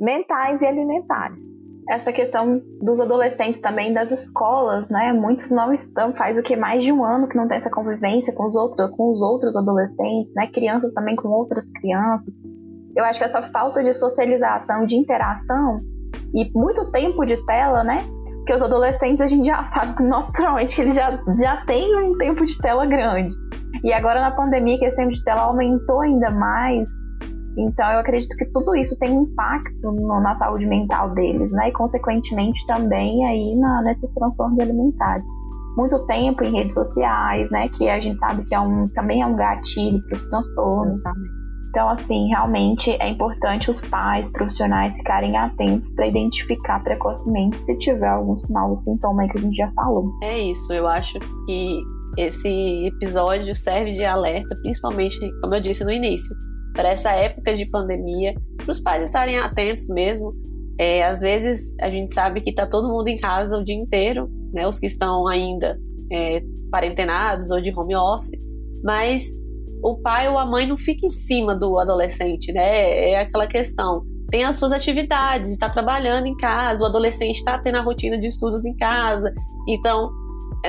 mentais 0.00 0.62
e 0.62 0.66
alimentares 0.66 1.57
essa 1.88 2.12
questão 2.12 2.60
dos 2.82 3.00
adolescentes 3.00 3.60
também, 3.60 3.94
das 3.94 4.12
escolas, 4.12 4.90
né? 4.90 5.12
Muitos 5.12 5.50
não 5.50 5.72
estão, 5.72 6.12
faz 6.12 6.38
o 6.38 6.42
que 6.42 6.54
mais 6.54 6.84
de 6.84 6.92
um 6.92 7.02
ano 7.02 7.26
que 7.26 7.36
não 7.36 7.48
tem 7.48 7.56
essa 7.56 7.70
convivência 7.70 8.34
com 8.34 8.46
os 8.46 8.54
outros, 8.54 8.90
com 8.90 9.10
os 9.10 9.22
outros 9.22 9.56
adolescentes, 9.56 10.32
né? 10.34 10.46
Crianças 10.48 10.92
também 10.92 11.16
com 11.16 11.28
outras 11.28 11.64
crianças. 11.72 12.32
Eu 12.94 13.04
acho 13.04 13.18
que 13.18 13.24
essa 13.24 13.40
falta 13.40 13.82
de 13.82 13.94
socialização, 13.94 14.84
de 14.84 14.96
interação 14.96 15.80
e 16.34 16.50
muito 16.52 16.90
tempo 16.90 17.24
de 17.24 17.36
tela, 17.46 17.82
né? 17.82 18.04
Porque 18.36 18.52
os 18.52 18.62
adolescentes 18.62 19.22
a 19.22 19.26
gente 19.26 19.46
já 19.46 19.64
sabe 19.72 20.02
naturalmente 20.02 20.76
que 20.76 20.82
eles 20.82 20.94
já, 20.94 21.18
já 21.40 21.64
têm 21.64 21.96
um 21.96 22.18
tempo 22.18 22.44
de 22.44 22.58
tela 22.58 22.84
grande. 22.84 23.34
E 23.82 23.92
agora 23.94 24.20
na 24.20 24.30
pandemia 24.30 24.78
que 24.78 24.84
esse 24.84 24.96
tempo 24.96 25.10
de 25.10 25.24
tela 25.24 25.42
aumentou 25.42 26.00
ainda 26.00 26.30
mais, 26.30 26.90
então, 27.60 27.90
eu 27.90 27.98
acredito 27.98 28.36
que 28.36 28.44
tudo 28.46 28.74
isso 28.76 28.96
tem 28.98 29.12
impacto 29.14 29.90
no, 29.90 30.20
na 30.20 30.34
saúde 30.34 30.66
mental 30.66 31.10
deles, 31.14 31.52
né? 31.52 31.68
E, 31.68 31.72
consequentemente, 31.72 32.64
também 32.66 33.26
aí 33.26 33.56
na, 33.56 33.82
nesses 33.82 34.10
transtornos 34.14 34.58
alimentares. 34.60 35.26
Muito 35.76 36.06
tempo 36.06 36.44
em 36.44 36.52
redes 36.52 36.74
sociais, 36.74 37.50
né? 37.50 37.68
Que 37.70 37.88
a 37.88 38.00
gente 38.00 38.18
sabe 38.18 38.44
que 38.44 38.54
é 38.54 38.60
um, 38.60 38.88
também 38.88 39.22
é 39.22 39.26
um 39.26 39.34
gatilho 39.34 40.00
para 40.04 40.14
os 40.14 40.20
transtornos. 40.22 41.02
Então, 41.70 41.88
assim, 41.88 42.28
realmente 42.28 42.90
é 43.00 43.10
importante 43.10 43.70
os 43.70 43.80
pais, 43.80 44.30
profissionais 44.32 44.96
ficarem 44.96 45.36
atentos 45.36 45.90
para 45.90 46.06
identificar 46.06 46.82
precocemente 46.82 47.58
se 47.58 47.76
tiver 47.78 48.08
algum 48.08 48.36
sinal 48.36 48.70
ou 48.70 48.76
sintoma 48.76 49.22
aí 49.22 49.28
que 49.28 49.38
a 49.38 49.40
gente 49.40 49.56
já 49.56 49.70
falou. 49.72 50.10
É 50.22 50.38
isso, 50.38 50.72
eu 50.72 50.86
acho 50.86 51.18
que 51.46 51.78
esse 52.16 52.86
episódio 52.86 53.54
serve 53.54 53.92
de 53.92 54.04
alerta, 54.04 54.56
principalmente, 54.62 55.18
como 55.40 55.54
eu 55.54 55.60
disse 55.60 55.84
no 55.84 55.92
início, 55.92 56.34
para 56.78 56.90
essa 56.90 57.10
época 57.10 57.56
de 57.56 57.66
pandemia, 57.66 58.36
para 58.56 58.70
os 58.70 58.78
pais 58.78 59.02
estarem 59.02 59.36
atentos 59.36 59.88
mesmo. 59.88 60.32
É, 60.78 61.04
às 61.04 61.22
vezes 61.22 61.74
a 61.80 61.88
gente 61.88 62.14
sabe 62.14 62.40
que 62.40 62.50
está 62.50 62.68
todo 62.68 62.88
mundo 62.88 63.08
em 63.08 63.18
casa 63.18 63.58
o 63.58 63.64
dia 63.64 63.74
inteiro, 63.74 64.30
né? 64.52 64.64
Os 64.64 64.78
que 64.78 64.86
estão 64.86 65.26
ainda 65.26 65.76
é, 66.12 66.40
quarentenados 66.72 67.50
ou 67.50 67.60
de 67.60 67.76
home 67.76 67.96
office, 67.96 68.30
mas 68.84 69.24
o 69.82 69.96
pai 69.96 70.28
ou 70.28 70.38
a 70.38 70.46
mãe 70.46 70.68
não 70.68 70.76
fica 70.76 71.04
em 71.04 71.08
cima 71.08 71.52
do 71.52 71.80
adolescente, 71.80 72.52
né? 72.52 73.10
É 73.10 73.18
aquela 73.22 73.48
questão. 73.48 74.04
Tem 74.30 74.44
as 74.44 74.54
suas 74.54 74.70
atividades, 74.70 75.50
está 75.50 75.68
trabalhando 75.68 76.26
em 76.26 76.36
casa, 76.36 76.84
o 76.84 76.86
adolescente 76.86 77.38
está 77.38 77.58
tendo 77.58 77.78
a 77.78 77.82
rotina 77.82 78.16
de 78.16 78.28
estudos 78.28 78.64
em 78.64 78.76
casa, 78.76 79.34
então 79.68 80.12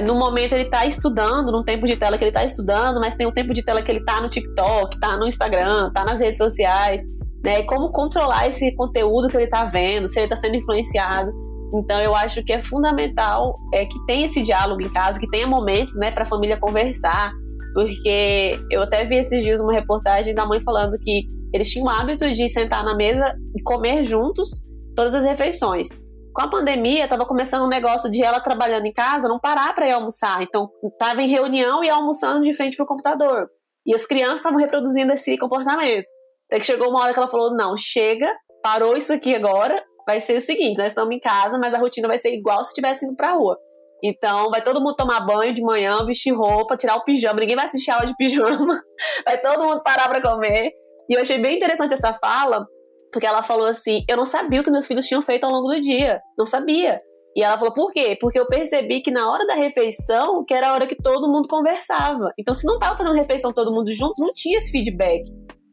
no 0.04 0.16
momento 0.16 0.54
ele 0.54 0.64
está 0.64 0.86
estudando, 0.86 1.52
num 1.52 1.64
tempo 1.64 1.86
de 1.88 1.98
tela 1.98 2.18
que 2.18 2.24
ele 2.24 2.30
está 2.30 2.44
estudando, 2.44 3.00
mas 3.00 3.16
tem 3.16 3.26
um 3.26 3.32
tempo 3.32 3.54
de 3.54 3.64
tela 3.64 3.82
que 3.82 3.92
ele 3.92 4.00
está 4.00 4.22
no 4.22 4.30
TikTok, 4.30 4.96
está 4.96 5.18
no 5.18 5.28
Instagram, 5.28 5.88
está 5.88 6.06
nas 6.06 6.20
redes 6.20 6.38
sociais. 6.38 7.04
né? 7.44 7.64
Como 7.64 7.92
controlar 7.92 8.48
esse 8.48 8.76
conteúdo 8.76 9.30
que 9.30 9.38
ele 9.38 9.46
está 9.46 9.66
vendo, 9.66 10.08
se 10.08 10.20
ele 10.20 10.26
está 10.26 10.36
sendo 10.36 10.56
influenciado. 10.56 11.32
Então 11.74 12.00
eu 12.02 12.16
acho 12.16 12.44
que 12.44 12.52
é 12.52 12.62
fundamental 12.62 13.58
é 13.74 13.86
que 13.86 14.06
tenha 14.06 14.26
esse 14.26 14.42
diálogo 14.42 14.82
em 14.82 14.92
casa, 14.92 15.20
que 15.20 15.30
tenha 15.30 15.48
momentos, 15.48 15.96
né, 15.98 16.12
para 16.12 16.24
a 16.24 16.26
família 16.26 16.58
conversar, 16.58 17.32
porque 17.74 18.60
eu 18.72 18.82
até 18.82 19.06
vi 19.06 19.16
esses 19.16 19.44
dias 19.44 19.60
uma 19.60 19.72
reportagem 19.72 20.34
da 20.34 20.46
mãe 20.46 20.60
falando 20.60 20.98
que 21.00 21.28
eles 21.54 21.70
tinham 21.70 21.86
o 21.86 21.90
hábito 21.90 22.32
de 22.32 22.48
sentar 22.48 22.84
na 22.84 22.96
mesa 22.96 23.36
e 23.56 23.62
comer 23.62 24.04
juntos 24.04 24.50
todas 24.96 25.14
as 25.14 25.24
refeições. 25.24 25.90
Com 26.34 26.42
a 26.42 26.50
pandemia, 26.50 27.06
estava 27.06 27.26
começando 27.26 27.66
um 27.66 27.70
negócio 27.70 28.10
de 28.10 28.24
ela 28.24 28.40
trabalhando 28.40 28.86
em 28.86 28.94
casa 28.94 29.28
não 29.28 29.40
parar 29.40 29.74
para 29.74 29.88
ir 29.88 29.92
almoçar. 29.92 30.42
Então, 30.44 30.70
estava 30.84 31.22
em 31.22 31.28
reunião 31.28 31.84
e 31.84 31.90
almoçando 31.90 32.42
de 32.42 32.54
frente 32.54 32.78
para 32.78 32.84
o 32.84 32.88
computador. 32.88 33.50
E 33.86 33.94
as 33.94 34.06
crianças 34.06 34.38
estavam 34.38 34.60
reproduzindo 34.60 35.12
esse 35.12 35.38
comportamento. 35.38 36.06
Até 36.48 36.60
que 36.60 36.66
chegou 36.66 36.90
uma 36.90 37.02
hora 37.02 37.14
que 37.14 37.20
ela 37.20 37.28
falou: 37.28 37.56
não, 37.56 37.76
chega, 37.76 38.32
parou 38.62 38.96
isso 38.96 39.12
aqui 39.12 39.36
agora. 39.36 39.84
Vai 40.06 40.20
ser 40.20 40.38
o 40.38 40.42
seguinte: 40.42 40.78
nós 40.78 40.88
estamos 40.88 41.16
em 41.16 41.20
casa, 41.20 41.58
mas 41.58 41.74
a 41.74 41.78
rotina 41.78 42.08
vai 42.08 42.18
ser 42.18 42.34
igual 42.34 42.64
se 42.64 42.70
estivesse 42.70 43.06
indo 43.06 43.16
para 43.16 43.34
rua. 43.34 43.58
Então, 44.04 44.50
vai 44.50 44.62
todo 44.62 44.80
mundo 44.80 44.96
tomar 44.96 45.26
banho 45.26 45.54
de 45.54 45.62
manhã, 45.62 46.06
vestir 46.06 46.32
roupa, 46.32 46.78
tirar 46.78 46.96
o 46.96 47.04
pijama. 47.04 47.40
Ninguém 47.40 47.56
vai 47.56 47.66
assistir 47.66 47.92
aula 47.92 48.06
de 48.06 48.16
pijama. 48.16 48.82
Vai 49.26 49.42
todo 49.42 49.66
mundo 49.66 49.84
parar 49.84 50.08
para 50.08 50.22
comer. 50.22 50.72
E 51.10 51.14
eu 51.14 51.22
achei 51.22 51.38
bem 51.38 51.58
interessante 51.58 51.94
essa 51.94 52.14
fala, 52.14 52.66
porque 53.12 53.26
ela 53.26 53.42
falou 53.42 53.68
assim: 53.68 54.04
eu 54.08 54.18
não 54.18 54.26
sabia 54.26 54.62
o 54.62 54.64
que 54.64 54.72
meus 54.72 54.88
filhos 54.88 55.06
tinham 55.06 55.22
feito 55.22 55.44
ao 55.44 55.52
longo 55.52 55.68
do 55.68 55.82
dia. 55.82 56.20
Não 56.38 56.46
sabia. 56.46 57.02
E 57.36 57.44
ela 57.44 57.58
falou: 57.58 57.74
por 57.74 57.92
quê? 57.92 58.18
Porque 58.20 58.40
eu 58.40 58.48
percebi 58.48 59.02
que 59.02 59.12
na 59.12 59.32
hora 59.32 59.46
da 59.46 59.56
refeição, 59.56 60.44
que 60.46 60.54
era 60.54 60.70
a 60.70 60.74
hora 60.74 60.88
que 60.88 60.96
todo 60.96 61.32
mundo 61.32 61.48
conversava. 61.48 62.32
Então, 62.38 62.54
se 62.54 62.66
não 62.66 62.76
estava 62.76 62.98
fazendo 62.98 63.16
refeição 63.16 63.52
todo 63.54 63.74
mundo 63.74 63.92
junto, 63.92 64.22
não 64.22 64.34
tinha 64.34 64.58
esse 64.58 64.72
feedback. 64.72 65.24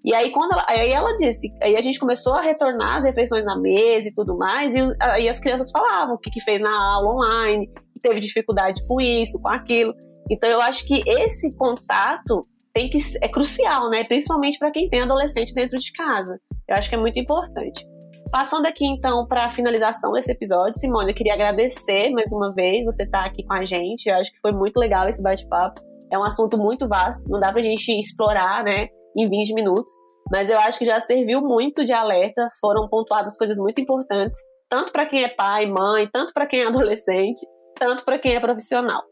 E 0.04 0.14
aí, 0.14 0.30
quando 0.30 0.52
ela, 0.52 0.64
aí 0.68 0.90
ela 0.92 1.12
disse, 1.16 1.48
aí 1.60 1.76
a 1.76 1.80
gente 1.80 1.98
começou 1.98 2.34
a 2.34 2.40
retornar 2.40 2.98
as 2.98 3.04
refeições 3.04 3.44
na 3.44 3.58
mesa 3.58 4.08
e 4.08 4.14
tudo 4.14 4.36
mais, 4.36 4.72
e 4.72 4.78
aí 5.00 5.28
as 5.28 5.40
crianças 5.40 5.68
falavam 5.72 6.14
o 6.14 6.18
que, 6.18 6.30
que 6.30 6.40
fez 6.40 6.60
na 6.60 6.70
aula 6.70 7.12
online, 7.12 7.66
que 7.66 8.00
teve 8.00 8.20
dificuldade 8.20 8.86
com 8.86 9.00
isso, 9.00 9.40
com 9.42 9.48
aquilo. 9.48 9.92
Então, 10.30 10.48
eu 10.48 10.60
acho 10.60 10.86
que 10.86 11.02
esse 11.04 11.52
contato 11.56 12.46
tem 12.72 12.88
que 12.88 12.98
é 13.20 13.28
crucial, 13.28 13.90
né? 13.90 14.04
Principalmente 14.04 14.58
para 14.58 14.70
quem 14.70 14.88
tem 14.88 15.00
adolescente 15.00 15.54
dentro 15.54 15.76
de 15.78 15.90
casa. 15.90 16.38
Eu 16.68 16.76
acho 16.76 16.88
que 16.88 16.94
é 16.94 16.98
muito 16.98 17.18
importante. 17.18 17.86
Passando 18.30 18.66
aqui 18.66 18.84
então 18.84 19.26
para 19.26 19.44
a 19.44 19.50
finalização 19.50 20.12
desse 20.12 20.32
episódio, 20.32 20.74
Simone, 20.74 21.10
eu 21.10 21.14
queria 21.14 21.34
agradecer 21.34 22.10
mais 22.10 22.32
uma 22.32 22.52
vez 22.52 22.84
você 22.84 23.04
estar 23.04 23.20
tá 23.20 23.26
aqui 23.26 23.44
com 23.44 23.52
a 23.52 23.64
gente. 23.64 24.08
Eu 24.08 24.16
acho 24.16 24.32
que 24.32 24.40
foi 24.40 24.52
muito 24.52 24.78
legal 24.78 25.08
esse 25.08 25.22
bate-papo. 25.22 25.80
É 26.12 26.18
um 26.18 26.24
assunto 26.24 26.58
muito 26.58 26.88
vasto, 26.88 27.30
não 27.30 27.38
dá 27.38 27.50
para 27.50 27.60
a 27.60 27.64
gente 27.64 27.90
explorar, 27.92 28.64
né, 28.64 28.88
em 29.16 29.28
20 29.28 29.54
minutos, 29.54 29.92
mas 30.30 30.50
eu 30.50 30.58
acho 30.58 30.78
que 30.78 30.84
já 30.84 31.00
serviu 31.00 31.40
muito 31.40 31.84
de 31.84 31.92
alerta. 31.92 32.48
Foram 32.60 32.88
pontuadas 32.88 33.36
coisas 33.36 33.58
muito 33.58 33.80
importantes, 33.80 34.38
tanto 34.68 34.92
para 34.92 35.06
quem 35.06 35.24
é 35.24 35.28
pai, 35.28 35.66
mãe, 35.66 36.08
tanto 36.12 36.32
para 36.32 36.46
quem 36.46 36.62
é 36.62 36.66
adolescente, 36.66 37.40
tanto 37.78 38.04
para 38.04 38.18
quem 38.18 38.34
é 38.34 38.40
profissional. 38.40 39.02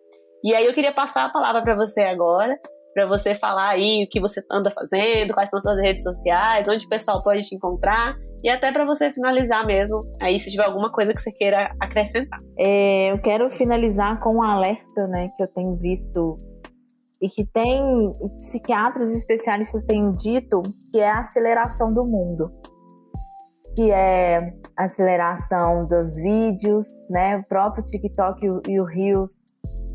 E 0.45 0.55
aí 0.55 0.67
eu 0.67 0.75
queria 0.75 0.93
passar 0.93 1.25
a 1.25 1.33
palavra 1.33 1.63
para 1.63 1.75
você 1.75 2.03
agora 2.03 2.59
para 2.95 3.07
você 3.07 3.35
falar 3.35 3.71
aí 3.71 4.05
o 4.05 4.09
que 4.09 4.21
você 4.21 4.41
anda 4.51 4.71
fazendo, 4.71 5.35
quais 5.35 5.51
são 5.51 5.59
as 5.59 5.65
suas 5.65 5.79
redes 5.79 6.03
sociais, 6.03 6.69
onde 6.69 6.87
o 6.87 6.89
pessoal 6.89 7.23
pode 7.23 7.41
te 7.47 7.55
encontrar 7.55 8.17
e 8.45 8.51
até 8.51 8.71
para 8.71 8.85
você 8.85 9.11
finalizar 9.11 9.67
mesmo, 9.67 10.05
aí 10.21 10.39
se 10.39 10.51
tiver 10.51 10.65
alguma 10.65 10.93
coisa 10.93 11.15
que 11.15 11.21
você 11.21 11.33
queira 11.33 11.75
acrescentar. 11.81 12.39
É, 12.59 13.11
eu 13.11 13.19
quero 13.23 13.49
finalizar 13.49 14.21
com 14.21 14.37
um 14.37 14.43
alerta, 14.43 15.07
né, 15.09 15.31
que 15.35 15.43
eu 15.43 15.49
tenho 15.49 15.75
visto 15.77 16.37
e 17.23 17.29
que 17.31 17.47
tem 17.47 17.83
psiquiatras 18.41 19.11
e 19.13 19.17
especialistas 19.17 19.83
têm 19.85 20.13
dito 20.13 20.63
que 20.93 21.01
é 21.01 21.11
a 21.11 21.21
aceleração 21.21 21.91
do 21.91 22.05
mundo, 22.05 22.53
que 23.75 23.91
é 23.91 24.53
a 24.77 24.85
aceleração 24.85 25.87
dos 25.87 26.15
vídeos, 26.17 26.87
né, 27.11 27.39
o 27.39 27.45
próprio 27.45 27.87
TikTok 27.87 28.45
e 28.69 28.79
o 28.79 28.85
Reels 28.85 29.31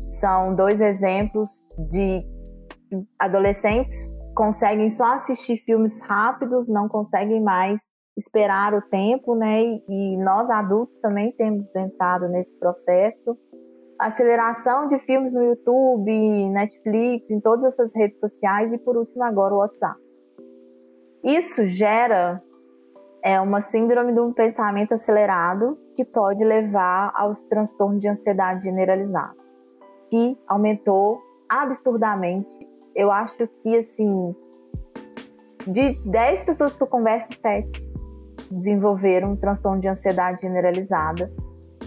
são 0.08 0.56
dois 0.56 0.80
exemplos 0.80 1.48
de 1.92 2.26
adolescentes 3.18 4.10
conseguem 4.34 4.88
só 4.88 5.14
assistir 5.14 5.58
filmes 5.58 6.00
rápidos, 6.02 6.68
não 6.68 6.88
conseguem 6.88 7.42
mais 7.42 7.80
esperar 8.16 8.74
o 8.74 8.82
tempo, 8.82 9.34
né? 9.34 9.62
E 9.62 10.16
nós 10.18 10.50
adultos 10.50 10.98
também 11.00 11.32
temos 11.32 11.74
entrado 11.76 12.28
nesse 12.28 12.56
processo. 12.58 13.36
Aceleração 13.98 14.88
de 14.88 14.98
filmes 15.00 15.34
no 15.34 15.42
YouTube, 15.42 16.48
Netflix, 16.50 17.30
em 17.30 17.40
todas 17.40 17.64
essas 17.64 17.92
redes 17.94 18.18
sociais 18.18 18.72
e 18.72 18.78
por 18.78 18.96
último 18.96 19.22
agora 19.24 19.54
o 19.54 19.58
WhatsApp. 19.58 19.98
Isso 21.22 21.66
gera 21.66 22.42
é 23.22 23.38
uma 23.38 23.60
síndrome 23.60 24.14
do 24.14 24.32
pensamento 24.32 24.94
acelerado 24.94 25.78
que 25.94 26.04
pode 26.04 26.42
levar 26.42 27.12
aos 27.14 27.42
transtornos 27.44 28.00
de 28.00 28.08
ansiedade 28.08 28.64
generalizada, 28.64 29.36
que 30.08 30.38
aumentou 30.48 31.20
absurdamente 31.46 32.69
eu 32.94 33.10
acho 33.10 33.48
que, 33.62 33.76
assim, 33.76 34.34
de 35.66 35.94
10 36.04 36.42
pessoas 36.44 36.74
que 36.74 36.82
eu 36.82 36.86
converso, 36.86 37.32
7 37.40 37.90
desenvolveram 38.50 39.32
um 39.32 39.36
transtorno 39.36 39.80
de 39.80 39.88
ansiedade 39.88 40.42
generalizada, 40.42 41.30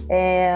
é, 0.09 0.53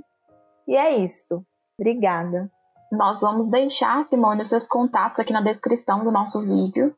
E 0.67 0.75
é 0.75 0.95
isso. 0.95 1.45
Obrigada. 1.79 2.51
Nós 2.91 3.21
vamos 3.21 3.49
deixar, 3.49 4.03
Simone, 4.05 4.41
os 4.41 4.49
seus 4.49 4.67
contatos 4.67 5.19
aqui 5.19 5.33
na 5.33 5.41
descrição 5.41 6.03
do 6.03 6.11
nosso 6.11 6.41
vídeo. 6.41 6.95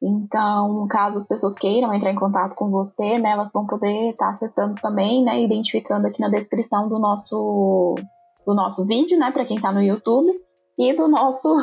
Então, 0.00 0.86
caso 0.88 1.18
as 1.18 1.26
pessoas 1.26 1.54
queiram 1.54 1.92
entrar 1.92 2.12
em 2.12 2.18
contato 2.18 2.54
com 2.54 2.70
você, 2.70 3.18
né, 3.18 3.30
elas 3.30 3.50
vão 3.52 3.66
poder 3.66 4.10
estar 4.10 4.28
acessando 4.28 4.76
também, 4.80 5.24
né, 5.24 5.42
identificando 5.42 6.06
aqui 6.06 6.20
na 6.20 6.28
descrição 6.28 6.88
do 6.88 7.00
nosso 7.00 7.96
do 8.46 8.54
nosso 8.54 8.86
vídeo, 8.86 9.18
né, 9.18 9.32
para 9.32 9.44
quem 9.44 9.56
está 9.56 9.72
no 9.72 9.82
YouTube 9.82 10.30
e 10.78 10.96
do 10.96 11.08
nosso 11.08 11.56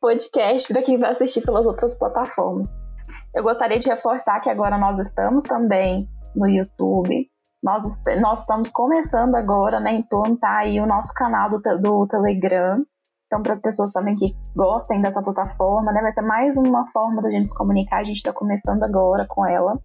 podcast 0.00 0.72
para 0.72 0.82
quem 0.82 0.98
vai 0.98 1.12
assistir 1.12 1.42
pelas 1.42 1.64
outras 1.64 1.96
plataformas. 1.96 2.68
Eu 3.32 3.44
gostaria 3.44 3.78
de 3.78 3.88
reforçar 3.88 4.40
que 4.40 4.50
agora 4.50 4.76
nós 4.76 4.98
estamos 4.98 5.44
também 5.44 6.08
no 6.34 6.48
YouTube. 6.48 7.30
Nós, 7.62 7.82
nós 8.20 8.40
estamos 8.40 8.70
começando 8.70 9.36
agora 9.36 9.78
né, 9.78 9.94
implantar 9.94 10.58
aí 10.58 10.80
o 10.80 10.86
nosso 10.86 11.14
canal 11.14 11.48
do, 11.48 11.60
do 11.78 12.06
Telegram. 12.08 12.84
Então, 13.26 13.42
para 13.42 13.52
as 13.52 13.60
pessoas 13.60 13.92
também 13.92 14.14
que 14.16 14.36
gostem 14.54 15.00
dessa 15.00 15.22
plataforma, 15.22 15.92
né, 15.92 16.00
vai 16.00 16.12
ser 16.12 16.22
mais 16.22 16.56
uma 16.56 16.90
forma 16.92 17.22
da 17.22 17.30
gente 17.30 17.48
se 17.48 17.56
comunicar. 17.56 18.00
A 18.00 18.04
gente 18.04 18.16
está 18.16 18.32
começando 18.32 18.82
agora 18.82 19.26
com 19.28 19.46
ela. 19.46 19.78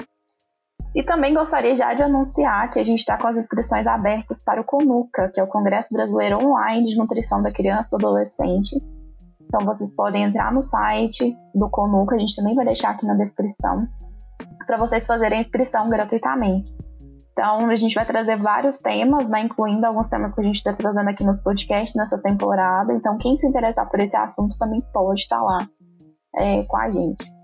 E 0.93 1.04
também 1.04 1.34
gostaria 1.34 1.73
já 1.73 1.93
de 1.93 2.04
anunciar 2.04 2.69
que 2.69 2.77
a 2.77 2.84
gente 2.84 2.99
está 2.99 3.17
com 3.17 3.27
as 3.27 3.38
inscrições 3.38 3.88
abertas 3.88 4.41
para 4.43 4.60
o 4.60 4.63
CONUCA, 4.63 5.32
que 5.34 5.39
é 5.39 5.43
o 5.43 5.47
Congresso 5.47 5.93
Brasileiro 5.93 6.38
Online 6.38 6.86
de 6.86 6.97
Nutrição 6.97 7.41
da 7.41 7.51
Criança 7.51 7.88
e 7.88 7.91
do 7.91 8.08
Adolescente. 8.08 8.75
Então 9.41 9.65
vocês 9.65 9.93
podem 9.93 10.23
entrar 10.23 10.51
no 10.51 10.62
site 10.62 11.38
do 11.56 11.69
Conuca, 11.69 12.15
a 12.15 12.19
gente 12.19 12.36
também 12.36 12.56
vai 12.56 12.65
deixar 12.65 12.91
aqui 12.91 13.06
na 13.06 13.15
descrição, 13.15 13.88
para 14.65 14.77
vocês 14.77 15.06
fazerem 15.06 15.39
a 15.39 15.41
inscrição 15.41 15.89
gratuitamente. 15.89 16.73
Então 17.32 17.69
a 17.69 17.75
gente 17.75 17.95
vai 17.95 18.06
trazer 18.06 18.38
vários 18.38 18.77
temas, 18.77 19.30
né, 19.30 19.41
incluindo 19.41 19.86
alguns 19.86 20.10
temas 20.10 20.34
que 20.34 20.41
a 20.41 20.43
gente 20.43 20.56
está 20.56 20.73
trazendo 20.73 21.10
aqui 21.10 21.23
nos 21.23 21.41
podcasts 21.41 21.95
nessa 21.95 22.17
temporada. 22.21 22.93
Então 22.93 23.17
quem 23.17 23.38
se 23.38 23.47
interessar 23.47 23.89
por 23.89 23.99
esse 23.99 24.15
assunto 24.15 24.58
também 24.58 24.82
pode 24.93 25.21
estar 25.21 25.38
tá 25.38 25.43
lá 25.43 25.69
é, 26.36 26.63
com 26.63 26.77
a 26.77 26.91
gente. 26.91 27.40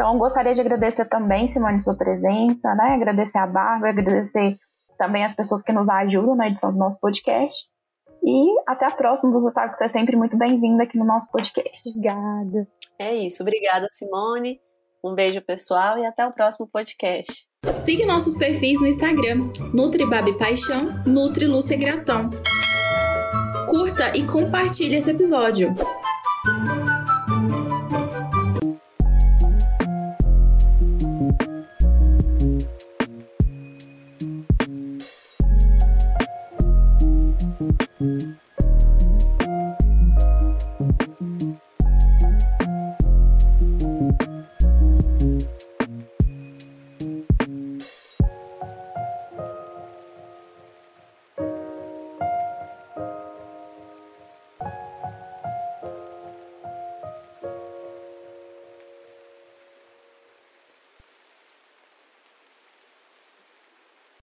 Então 0.00 0.16
gostaria 0.16 0.54
de 0.54 0.60
agradecer 0.62 1.04
também, 1.04 1.46
Simone, 1.46 1.78
sua 1.78 1.94
presença, 1.94 2.74
né? 2.74 2.94
Agradecer 2.94 3.36
a 3.36 3.46
Bárbara, 3.46 3.90
agradecer 3.90 4.56
também 4.96 5.26
as 5.26 5.34
pessoas 5.34 5.62
que 5.62 5.72
nos 5.72 5.90
ajudam 5.90 6.34
na 6.34 6.48
edição 6.48 6.72
do 6.72 6.78
nosso 6.78 6.98
podcast. 6.98 7.68
E 8.24 8.46
até 8.66 8.86
a 8.86 8.92
próxima. 8.92 9.30
Você 9.30 9.50
sabe 9.50 9.72
que 9.72 9.76
você 9.76 9.84
é 9.84 9.88
sempre 9.88 10.16
muito 10.16 10.38
bem-vinda 10.38 10.84
aqui 10.84 10.96
no 10.96 11.04
nosso 11.04 11.30
podcast. 11.30 11.86
Obrigada. 11.90 12.66
É 12.98 13.14
isso. 13.14 13.42
Obrigada, 13.42 13.88
Simone. 13.90 14.58
Um 15.04 15.14
beijo, 15.14 15.42
pessoal, 15.42 15.98
e 15.98 16.06
até 16.06 16.26
o 16.26 16.32
próximo 16.32 16.66
podcast. 16.66 17.46
Siga 17.84 18.06
nossos 18.06 18.38
perfis 18.38 18.80
no 18.80 18.86
Instagram, 18.86 19.50
Nutribabi 19.74 20.34
Paixão, 20.38 20.94
Nutri 21.04 21.46
Lúcia 21.46 21.76
Gratão. 21.76 22.30
Curta 23.68 24.16
e 24.16 24.26
compartilhe 24.26 24.94
esse 24.94 25.10
episódio. 25.10 25.74